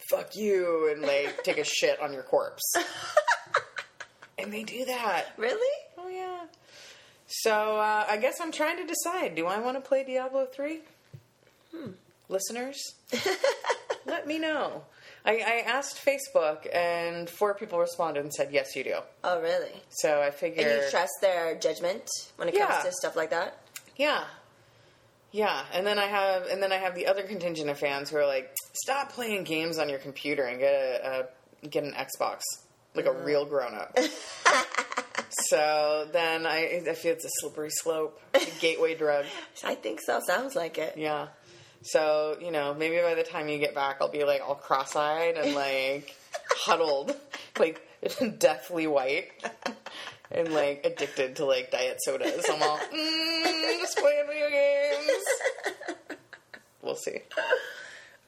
[0.10, 2.74] fuck you and like take a shit on your corpse.
[4.38, 5.28] and they do that.
[5.38, 5.78] really?
[7.28, 10.82] So uh, I guess I'm trying to decide: Do I want to play Diablo three?
[11.76, 11.92] Hmm.
[12.30, 12.80] Listeners,
[14.06, 14.84] let me know.
[15.26, 19.72] I, I asked Facebook, and four people responded and said, "Yes, you do." Oh, really?
[19.90, 22.04] So I figure, And you trust their judgment
[22.38, 22.68] when it Yeah.
[22.68, 23.58] comes to stuff like that?
[23.96, 24.24] yeah,
[25.32, 25.64] yeah.
[25.74, 28.26] And then I have, and then I have the other contingent of fans who are
[28.28, 31.28] like, "Stop playing games on your computer and get a,
[31.64, 32.42] a get an Xbox,
[32.96, 33.98] like a real grown up."
[35.34, 39.26] so then I, I feel it's a slippery slope, a gateway drug.
[39.64, 40.20] I think so.
[40.26, 40.98] Sounds like it.
[40.98, 41.28] Yeah.
[41.82, 44.96] So, you know, maybe by the time you get back, I'll be like all cross
[44.96, 46.16] eyed and like
[46.50, 47.16] huddled,
[47.60, 47.86] like
[48.38, 49.32] deathly white
[50.32, 52.46] and like addicted to like diet sodas.
[52.50, 55.24] I'm all, mm, just playing video games.
[56.82, 57.20] We'll see.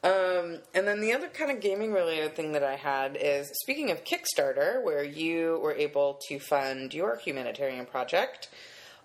[0.05, 3.89] Um, and then the other kind of gaming related thing that I had is speaking
[3.89, 8.49] of Kickstarter, where you were able to fund your humanitarian project.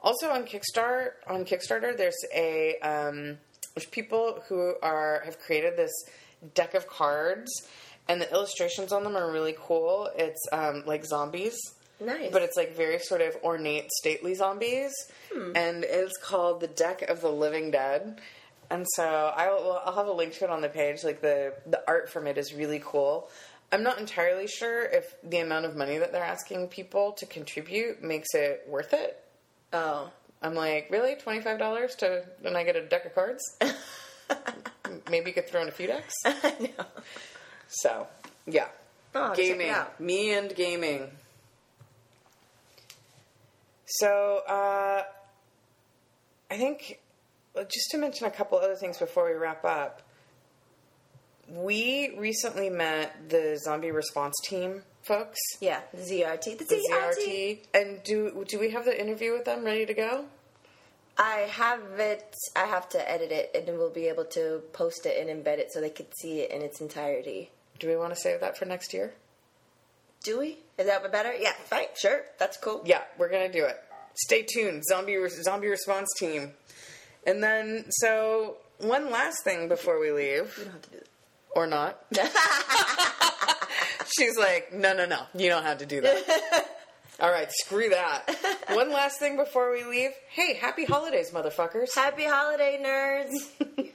[0.02, 3.38] Also on Kickstarter, on Kickstarter, there's a um,
[3.74, 5.92] there's people who are have created this
[6.54, 7.50] deck of cards,
[8.06, 10.10] and the illustrations on them are really cool.
[10.16, 11.56] It's um, like zombies.
[11.98, 12.30] Nice.
[12.30, 14.92] But it's like very sort of ornate, stately zombies,
[15.54, 18.20] and it's called the Deck of the Living Dead.
[18.70, 19.04] And so
[19.36, 21.02] I'll, I'll have a link to it on the page.
[21.02, 23.28] Like the the art from it is really cool.
[23.72, 28.02] I'm not entirely sure if the amount of money that they're asking people to contribute
[28.02, 29.22] makes it worth it.
[29.72, 30.10] oh.
[30.42, 33.42] I'm like, really, twenty five dollars to and I get a deck of cards?
[35.10, 36.14] Maybe you could throw in a few decks.
[36.24, 36.84] I know.
[37.68, 38.06] So
[38.46, 38.68] yeah,
[39.14, 41.10] Oh, gaming, me and gaming.
[43.84, 45.02] So uh,
[46.50, 47.00] I think
[47.68, 50.02] just to mention a couple other things before we wrap up.
[51.48, 56.58] We recently met the zombie response team folks, Yeah, the ZRT.
[56.58, 57.16] The, the ZRT.
[57.16, 60.24] ZRT, and do do we have the interview with them ready to go?
[61.18, 62.34] I have it.
[62.56, 65.58] I have to edit it, and then we'll be able to post it and embed
[65.58, 67.50] it so they could see it in its entirety.
[67.78, 69.12] Do we want to save that for next year?
[70.22, 70.58] Do we?
[70.78, 71.34] Is that better?
[71.34, 71.86] Yeah, fine.
[71.96, 72.22] Sure.
[72.38, 72.82] That's cool.
[72.84, 73.82] Yeah, we're gonna do it.
[74.14, 76.52] Stay tuned, zombie zombie response team.
[77.26, 81.08] And then, so one last thing before we leave, You don't have to do it.
[81.54, 82.02] or not.
[84.18, 86.66] She's like, no, no, no, you don't have to do that.
[87.20, 88.34] All right, screw that.
[88.70, 90.10] One last thing before we leave.
[90.30, 91.94] Hey, happy holidays, motherfuckers.
[91.94, 93.86] Happy holiday, nerds.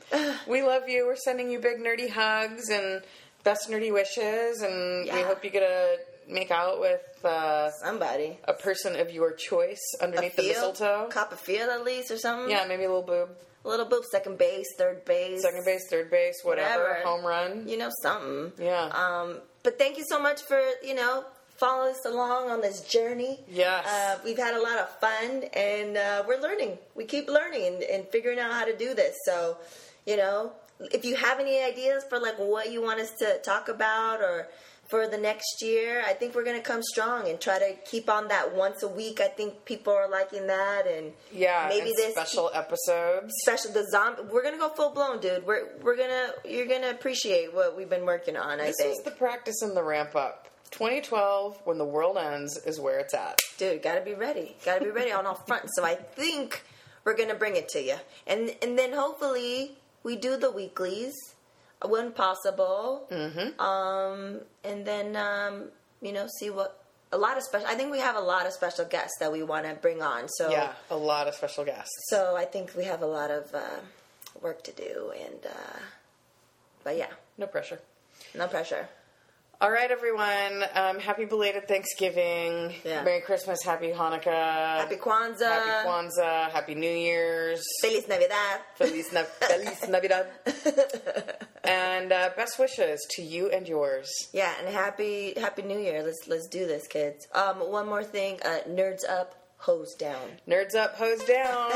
[0.47, 1.05] We love you.
[1.07, 3.01] We're sending you big nerdy hugs and
[3.43, 5.97] best nerdy wishes, and we hope you get to
[6.27, 8.39] make out with uh, Somebody.
[8.45, 10.73] a person of your choice underneath the field?
[10.73, 11.07] mistletoe.
[11.09, 12.49] Cop a field at least or something?
[12.49, 13.29] Yeah, maybe a little boob.
[13.63, 15.41] A little boop, second base, third base.
[15.41, 17.05] Second base, third base, whatever, Whatever.
[17.07, 17.67] home run.
[17.67, 18.51] You know, something.
[18.63, 18.85] Yeah.
[18.93, 21.25] Um, but thank you so much for, you know,
[21.57, 23.39] following us along on this journey.
[23.49, 23.87] Yes.
[23.87, 26.77] Uh, we've had a lot of fun and uh, we're learning.
[26.93, 29.15] We keep learning and, and figuring out how to do this.
[29.25, 29.57] So,
[30.05, 30.51] you know,
[30.91, 34.47] if you have any ideas for like what you want us to talk about or
[34.87, 38.09] for the next year, I think we're going to come strong and try to keep
[38.09, 39.19] on that once a week.
[39.19, 43.33] I think people are liking that and yeah, maybe and this special episodes.
[43.43, 47.53] special the zombie we're gonna go full blown dude we're we're gonna you're gonna appreciate
[47.53, 50.49] what we've been working on i This think is the practice and the ramp up.
[50.71, 53.39] 2012, when the world ends, is where it's at.
[53.57, 56.63] dude gotta be ready gotta be ready on all fronts so i think
[57.03, 57.95] we're gonna bring it to you
[58.27, 61.13] and and then hopefully we do the weeklies
[61.89, 63.59] when possible mm-hmm.
[63.59, 65.65] um and then um
[66.01, 68.51] you know see what a lot of special i think we have a lot of
[68.53, 71.91] special guests that we want to bring on so Yeah, a lot of special guests.
[72.09, 73.79] so i think we have a lot of uh,
[74.41, 75.79] work to do and uh
[76.83, 77.79] but yeah No pressure.
[78.35, 78.87] no pressure
[79.61, 80.65] All right, everyone.
[80.73, 82.73] Um, happy belated Thanksgiving.
[82.83, 83.03] Yeah.
[83.03, 83.59] Merry Christmas.
[83.63, 84.79] Happy Hanukkah.
[84.81, 85.39] Happy Kwanzaa.
[85.41, 86.51] Happy Kwanzaa.
[86.51, 87.63] Happy New Year's.
[87.81, 88.59] Feliz Navidad.
[88.75, 90.27] Feliz, Na- Feliz Navidad.
[91.63, 94.11] and uh, best wishes to you and yours.
[94.33, 96.03] Yeah, and happy Happy New Year.
[96.03, 97.25] Let's let's do this, kids.
[97.33, 98.39] Um, one more thing.
[98.43, 100.31] Uh, nerds up, hose down.
[100.49, 101.71] Nerds up, hose down.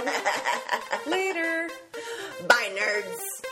[1.07, 1.69] Later.
[2.45, 3.48] Bye, nerds.